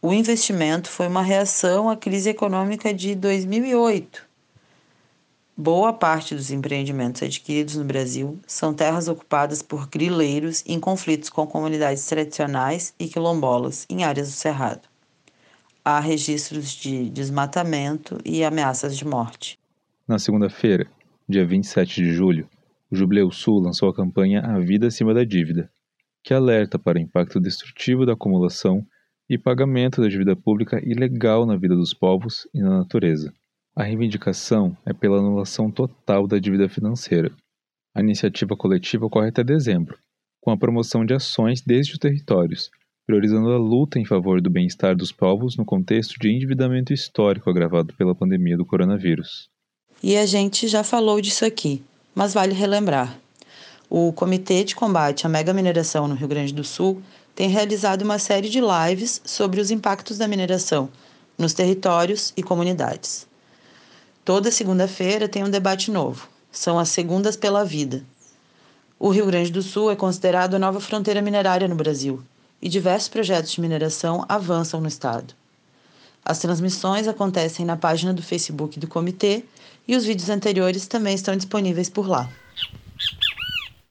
O 0.00 0.12
investimento 0.12 0.88
foi 0.88 1.08
uma 1.08 1.22
reação 1.22 1.90
à 1.90 1.96
crise 1.96 2.30
econômica 2.30 2.92
de 2.92 3.14
2008. 3.14 4.22
Boa 5.56 5.92
parte 5.92 6.34
dos 6.34 6.50
empreendimentos 6.50 7.22
adquiridos 7.22 7.76
no 7.76 7.84
Brasil 7.84 8.38
são 8.46 8.74
terras 8.74 9.08
ocupadas 9.08 9.62
por 9.62 9.86
grileiros 9.86 10.64
em 10.66 10.80
conflitos 10.80 11.30
com 11.30 11.46
comunidades 11.46 12.04
tradicionais 12.06 12.92
e 12.98 13.08
quilombolas 13.08 13.86
em 13.88 14.04
áreas 14.04 14.28
do 14.28 14.34
Cerrado. 14.34 14.88
Há 15.84 16.00
registros 16.00 16.70
de 16.70 17.08
desmatamento 17.10 18.18
e 18.24 18.42
ameaças 18.42 18.96
de 18.96 19.06
morte. 19.06 19.58
Na 20.06 20.18
segunda-feira, 20.18 20.86
dia 21.26 21.46
27 21.46 22.02
de 22.02 22.12
julho, 22.12 22.46
o 22.90 22.94
Jubileu 22.94 23.30
Sul 23.30 23.58
lançou 23.58 23.88
a 23.88 23.94
campanha 23.94 24.42
A 24.42 24.58
Vida 24.58 24.88
Acima 24.88 25.14
da 25.14 25.24
Dívida, 25.24 25.70
que 26.22 26.34
alerta 26.34 26.78
para 26.78 26.98
o 26.98 27.00
impacto 27.00 27.40
destrutivo 27.40 28.04
da 28.04 28.12
acumulação 28.12 28.86
e 29.30 29.38
pagamento 29.38 30.02
da 30.02 30.08
dívida 30.08 30.36
pública 30.36 30.78
ilegal 30.84 31.46
na 31.46 31.56
vida 31.56 31.74
dos 31.74 31.94
povos 31.94 32.46
e 32.52 32.60
na 32.60 32.80
natureza. 32.80 33.32
A 33.74 33.82
reivindicação 33.82 34.76
é 34.84 34.92
pela 34.92 35.20
anulação 35.20 35.70
total 35.70 36.26
da 36.26 36.38
dívida 36.38 36.68
financeira. 36.68 37.34
A 37.94 38.02
iniciativa 38.02 38.54
coletiva 38.54 39.06
ocorre 39.06 39.30
até 39.30 39.42
dezembro, 39.42 39.96
com 40.38 40.50
a 40.50 40.58
promoção 40.58 41.06
de 41.06 41.14
ações 41.14 41.62
desde 41.62 41.94
os 41.94 41.98
territórios, 41.98 42.70
priorizando 43.06 43.50
a 43.50 43.56
luta 43.56 43.98
em 43.98 44.04
favor 44.04 44.42
do 44.42 44.50
bem-estar 44.50 44.94
dos 44.94 45.12
povos 45.12 45.56
no 45.56 45.64
contexto 45.64 46.18
de 46.20 46.30
endividamento 46.30 46.92
histórico 46.92 47.48
agravado 47.48 47.94
pela 47.96 48.14
pandemia 48.14 48.58
do 48.58 48.66
coronavírus. 48.66 49.53
E 50.06 50.18
a 50.18 50.26
gente 50.26 50.68
já 50.68 50.84
falou 50.84 51.18
disso 51.18 51.46
aqui, 51.46 51.82
mas 52.14 52.34
vale 52.34 52.52
relembrar. 52.52 53.18
O 53.88 54.12
Comitê 54.12 54.62
de 54.62 54.76
Combate 54.76 55.24
à 55.24 55.30
Mega 55.30 55.54
Mineração 55.54 56.06
no 56.06 56.14
Rio 56.14 56.28
Grande 56.28 56.52
do 56.52 56.62
Sul 56.62 57.02
tem 57.34 57.48
realizado 57.48 58.02
uma 58.02 58.18
série 58.18 58.50
de 58.50 58.60
lives 58.60 59.22
sobre 59.24 59.62
os 59.62 59.70
impactos 59.70 60.18
da 60.18 60.28
mineração 60.28 60.90
nos 61.38 61.54
territórios 61.54 62.34
e 62.36 62.42
comunidades. 62.42 63.26
Toda 64.26 64.50
segunda-feira 64.50 65.26
tem 65.26 65.42
um 65.42 65.48
debate 65.48 65.90
novo. 65.90 66.28
São 66.52 66.78
as 66.78 66.90
Segundas 66.90 67.34
pela 67.34 67.64
Vida. 67.64 68.04
O 68.98 69.08
Rio 69.08 69.24
Grande 69.24 69.50
do 69.50 69.62
Sul 69.62 69.90
é 69.90 69.96
considerado 69.96 70.52
a 70.52 70.58
nova 70.58 70.80
fronteira 70.80 71.22
minerária 71.22 71.66
no 71.66 71.76
Brasil 71.76 72.22
e 72.60 72.68
diversos 72.68 73.08
projetos 73.08 73.52
de 73.52 73.60
mineração 73.62 74.22
avançam 74.28 74.82
no 74.82 74.88
estado. 74.88 75.34
As 76.24 76.38
transmissões 76.38 77.06
acontecem 77.06 77.66
na 77.66 77.76
página 77.76 78.14
do 78.14 78.22
Facebook 78.22 78.80
do 78.80 78.88
comitê 78.88 79.44
e 79.86 79.94
os 79.94 80.06
vídeos 80.06 80.30
anteriores 80.30 80.88
também 80.88 81.14
estão 81.14 81.36
disponíveis 81.36 81.90
por 81.90 82.08
lá. 82.08 82.30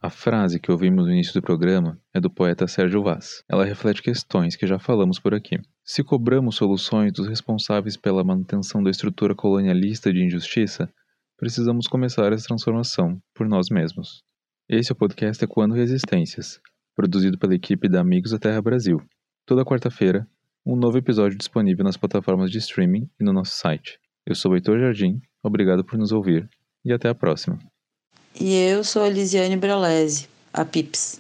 A 0.02 0.10
frase 0.10 0.60
que 0.60 0.72
ouvimos 0.72 1.06
no 1.06 1.14
início 1.14 1.34
do 1.34 1.42
programa 1.42 1.98
é 2.14 2.20
do 2.20 2.30
poeta 2.30 2.68
Sérgio 2.68 3.04
Vaz. 3.04 3.44
Ela 3.48 3.64
reflete 3.64 4.02
questões 4.02 4.56
que 4.56 4.66
já 4.66 4.80
falamos 4.80 5.20
por 5.20 5.34
aqui. 5.34 5.58
Se 5.86 6.04
cobramos 6.04 6.56
soluções 6.56 7.14
dos 7.14 7.28
responsáveis 7.28 7.96
pela 7.96 8.24
manutenção 8.24 8.82
da 8.82 8.90
estrutura 8.90 9.36
colonialista 9.36 10.12
de 10.12 10.26
injustiça, 10.26 10.90
precisamos 11.38 11.88
começar 11.88 12.34
essa 12.34 12.48
transformação 12.48 13.22
por 13.34 13.48
nós 13.48 13.70
mesmos. 13.70 14.24
Esse 14.68 14.92
é 14.92 14.94
o 14.94 14.98
podcast 14.98 15.44
Ecoando 15.44 15.76
Resistências, 15.76 16.60
produzido 16.96 17.38
pela 17.38 17.54
equipe 17.56 17.88
da 17.88 18.02
Amigos 18.02 18.32
da 18.32 18.40
Terra 18.40 18.62
Brasil. 18.62 19.00
Toda 19.46 19.64
quarta-feira, 19.64 20.28
um 20.66 20.76
novo 20.76 20.98
episódio 20.98 21.38
disponível 21.38 21.84
nas 21.84 21.98
plataformas 21.98 22.50
de 22.50 22.58
streaming 22.58 23.10
e 23.20 23.24
no 23.24 23.34
nosso 23.34 23.56
site. 23.58 24.00
Eu 24.26 24.36
sou 24.36 24.52
o 24.52 24.56
Heitor 24.56 24.80
Jardim 24.80 25.22
Obrigado 25.44 25.84
por 25.84 26.00
nos 26.00 26.14
ouvir 26.14 26.50
e 26.86 26.94
até 26.94 27.10
a 27.10 27.16
próxima. 27.16 27.60
E 28.40 28.56
eu 28.56 28.84
sou 28.84 29.04
a 29.04 29.10
Lisiane 29.10 29.58
Brolese, 29.58 30.30
a 30.54 30.64
PIPS. 30.64 31.20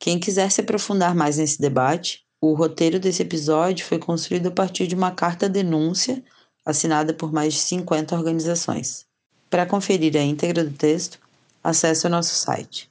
Quem 0.00 0.18
quiser 0.18 0.50
se 0.50 0.62
aprofundar 0.62 1.14
mais 1.14 1.36
nesse 1.36 1.60
debate, 1.60 2.24
o 2.40 2.54
roteiro 2.54 2.98
desse 2.98 3.22
episódio 3.22 3.84
foi 3.84 3.98
construído 3.98 4.46
a 4.46 4.50
partir 4.50 4.86
de 4.86 4.94
uma 4.94 5.10
carta-denúncia 5.10 6.24
assinada 6.64 7.12
por 7.12 7.32
mais 7.32 7.52
de 7.52 7.60
50 7.60 8.16
organizações. 8.16 9.04
Para 9.50 9.66
conferir 9.66 10.16
a 10.16 10.22
íntegra 10.22 10.64
do 10.64 10.72
texto, 10.72 11.18
acesse 11.62 12.06
o 12.06 12.10
nosso 12.10 12.34
site 12.34 12.90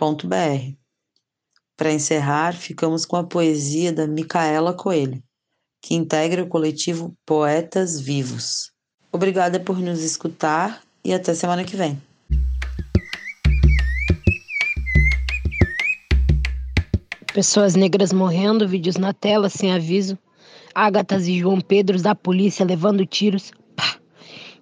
www.amigosdaterrabrasil.org.br 0.00 0.80
para 1.76 1.92
encerrar, 1.92 2.54
ficamos 2.54 3.06
com 3.06 3.16
a 3.16 3.24
poesia 3.24 3.90
da 3.90 4.06
Micaela 4.06 4.74
Coelho, 4.74 5.22
que 5.82 5.94
integra 5.94 6.42
o 6.42 6.46
coletivo 6.46 7.16
Poetas 7.24 7.98
Vivos. 7.98 8.70
Obrigada 9.10 9.58
por 9.58 9.78
nos 9.78 10.02
escutar 10.02 10.82
e 11.02 11.12
até 11.14 11.34
semana 11.34 11.64
que 11.64 11.76
vem. 11.76 12.00
Pessoas 17.32 17.74
negras 17.74 18.12
morrendo, 18.12 18.68
vídeos 18.68 18.96
na 18.96 19.14
tela 19.14 19.48
sem 19.48 19.72
aviso. 19.72 20.18
Ágatas 20.74 21.26
e 21.26 21.38
João 21.38 21.60
Pedros 21.60 22.02
da 22.02 22.14
polícia 22.14 22.66
levando 22.66 23.06
tiros. 23.06 23.52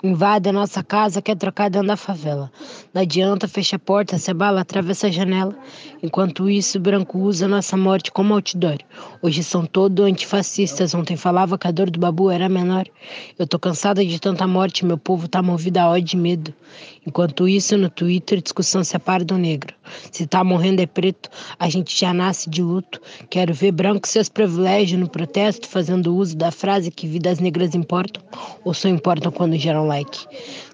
Invade 0.01 0.49
a 0.49 0.53
nossa 0.53 0.81
casa, 0.85 1.21
quer 1.21 1.37
trocar 1.37 1.69
dentro 1.69 1.89
da 1.89 1.97
favela. 1.97 2.53
Não 2.95 3.03
adianta, 3.03 3.49
fecha 3.49 3.75
a 3.75 3.79
porta, 3.81 4.17
se 4.17 4.33
bala, 4.33 4.61
atravessa 4.61 5.09
a 5.09 5.11
janela. 5.11 5.53
Enquanto 6.01 6.49
isso, 6.49 6.79
branco 6.79 7.19
usa 7.19 7.49
nossa 7.49 7.77
morte 7.77 8.13
como 8.13 8.33
outdoor. 8.33 8.79
Hoje 9.21 9.43
são 9.43 9.67
todos 9.67 10.07
antifascistas. 10.07 10.95
Ontem 10.95 11.17
falava 11.17 11.59
que 11.59 11.67
a 11.67 11.73
dor 11.73 11.91
do 11.91 11.99
babu 11.99 12.31
era 12.31 12.49
menor. 12.49 12.87
Eu 13.37 13.45
tô 13.45 13.59
cansada 13.59 14.05
de 14.05 14.21
tanta 14.21 14.47
morte, 14.47 14.87
meu 14.87 14.99
povo 14.99 15.27
tá 15.27 15.43
movido 15.43 15.79
a 15.81 15.89
ódio 15.89 16.17
e 16.17 16.23
medo. 16.23 16.55
Enquanto 17.09 17.49
isso, 17.49 17.75
no 17.79 17.89
Twitter, 17.89 18.43
discussão 18.43 18.85
separa 18.85 19.25
do 19.25 19.39
negro. 19.39 19.75
Se 20.13 20.27
tá 20.27 20.45
morrendo 20.45 20.83
é 20.83 20.87
preto, 20.87 21.31
a 21.59 21.67
gente 21.67 21.99
já 21.99 22.13
nasce 22.13 22.51
de 22.51 22.63
luto. 22.63 23.01
Quero 23.31 23.55
ver 23.55 23.73
branco 23.73 24.07
seus 24.07 24.29
privilégios 24.29 25.01
no 25.01 25.09
protesto, 25.09 25.67
fazendo 25.67 26.15
uso 26.15 26.37
da 26.37 26.51
frase 26.51 26.91
que 26.91 27.09
vidas 27.09 27.39
negras 27.39 27.75
importam, 27.75 28.23
ou 28.63 28.75
só 28.75 28.89
importam 28.89 29.33
quando 29.33 29.57
geram 29.57 29.87
like. 29.87 30.27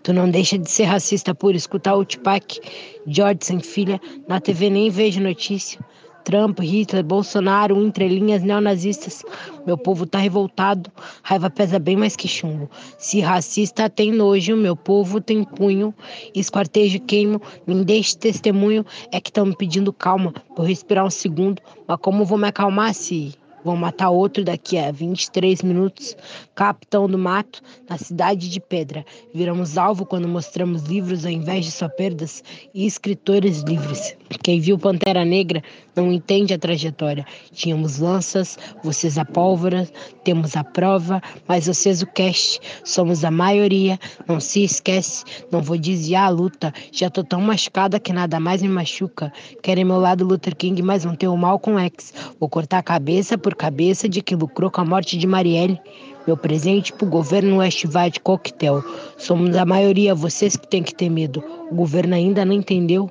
Tu 0.03 0.13
não 0.13 0.29
deixa 0.29 0.59
de 0.59 0.69
ser 0.69 0.87
racista 0.87 1.33
por 1.33 1.55
escutar 1.55 1.95
o 1.95 2.05
Tupac, 2.05 2.61
George 3.07 3.39
sem 3.43 3.61
filha, 3.61 4.01
na 4.27 4.41
TV 4.41 4.71
nem 4.71 4.91
vejo 4.91 5.21
notícia. 5.21 5.79
Trump, 6.25 6.59
Hitler, 6.61 7.05
Bolsonaro, 7.05 7.81
entrelinhas 7.81 8.43
neonazistas. 8.43 9.23
Meu 9.67 9.77
povo 9.77 10.07
tá 10.07 10.19
revoltado, 10.19 10.91
raiva 11.23 11.51
pesa 11.51 11.79
bem 11.79 11.97
mais 11.97 12.17
que 12.17 12.27
chumbo. 12.27 12.69
Se 12.99 13.21
racista 13.21 13.89
tem 13.91 14.11
nojo, 14.11 14.57
meu 14.57 14.75
povo 14.75 15.21
tem 15.21 15.45
punho. 15.45 15.95
Esquartejo 16.35 17.01
queimo, 17.01 17.41
nem 17.67 17.83
deixe 17.83 18.17
testemunho. 18.17 18.85
É 19.13 19.21
que 19.21 19.31
estão 19.31 19.47
me 19.47 19.57
pedindo 19.57 19.93
calma, 19.93 20.33
vou 20.57 20.67
respirar 20.67 21.05
um 21.05 21.11
segundo. 21.11 21.63
Mas 21.87 21.99
como 22.01 22.25
vou 22.25 22.39
me 22.39 22.49
acalmar 22.49 22.95
se 22.95 23.35
Vão 23.65 23.77
matar 23.77 24.11
outro 24.11 24.45
daqui 24.45 24.77
a 24.77 24.93
23 24.93 25.63
minutos. 25.63 26.15
Capitão 26.55 27.09
do 27.09 27.19
Mato, 27.19 27.63
na 27.89 27.97
cidade 27.97 28.51
de 28.51 28.61
Pedra. 28.61 29.05
Viramos 29.35 29.79
alvo 29.79 30.05
quando 30.05 30.29
mostramos 30.29 30.83
livros 30.83 31.25
ao 31.25 31.33
invés 31.33 31.65
de 31.65 31.71
só 31.71 31.89
perdas 31.89 32.45
e 32.75 32.87
escritores 32.87 33.63
livres. 33.63 34.17
Quem 34.43 34.61
viu 34.61 34.79
Pantera 34.79 35.25
Negra 35.25 35.63
não 35.97 36.13
entende 36.13 36.53
a 36.53 36.59
trajetória. 36.59 37.25
Tínhamos 37.53 37.99
lanças, 37.99 38.59
vocês 38.83 39.17
a 39.17 39.25
pólvora, 39.25 39.89
temos 40.25 40.57
a 40.57 40.65
prova, 40.65 41.23
mas 41.49 41.67
vocês 41.67 42.03
o 42.03 42.07
cast. 42.07 42.61
Somos 42.85 43.25
a 43.25 43.31
maioria, 43.31 43.99
não 44.27 44.41
se 44.41 44.63
esquece. 44.65 45.25
Não 45.51 45.63
vou 45.63 45.79
desviar 45.79 46.27
a 46.27 46.31
luta. 46.31 46.73
Já 46.93 47.09
tô 47.09 47.25
tão 47.25 47.41
machucada 47.41 47.99
que 47.99 48.13
nada 48.13 48.39
mais 48.39 48.61
me 48.63 48.69
machuca. 48.69 49.33
Querem 49.63 49.85
meu 49.85 49.99
lado 49.99 50.25
Luther 50.25 50.55
King, 50.55 50.83
mas 50.83 51.05
não 51.05 51.15
ter 51.15 51.29
o 51.29 51.37
mal 51.37 51.59
com 51.59 51.79
X. 51.79 52.13
Vou 52.39 52.49
cortar 52.49 52.79
a 52.79 52.83
cabeça 52.83 53.39
por 53.39 53.54
cabeça 53.55 54.09
de 54.09 54.21
que 54.21 54.35
lucrou 54.35 54.71
com 54.71 54.81
a 54.81 54.85
morte 54.85 55.17
de 55.17 55.27
Marielle. 55.27 55.81
Meu 56.27 56.37
presente 56.37 56.93
pro 56.93 57.07
governo 57.07 57.59
Westvite 57.59 58.21
Coquetel. 58.21 58.83
Somos 59.17 59.57
a 59.57 59.65
maioria, 59.65 60.15
vocês 60.15 60.57
que 60.57 60.67
têm 60.67 60.83
que 60.83 60.95
ter 60.95 61.11
medo. 61.11 61.43
O 61.71 61.75
governo 61.75 62.15
ainda 62.15 62.45
não 62.45 62.53
entendeu. 62.53 63.11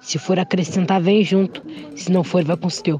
Se 0.00 0.18
for 0.18 0.38
acrescentar, 0.38 1.00
vem 1.00 1.24
junto. 1.24 1.62
Se 1.96 2.10
não 2.10 2.22
for, 2.22 2.44
vai 2.44 2.56
com 2.56 2.66
os 2.66 2.80
teu. 2.80 2.98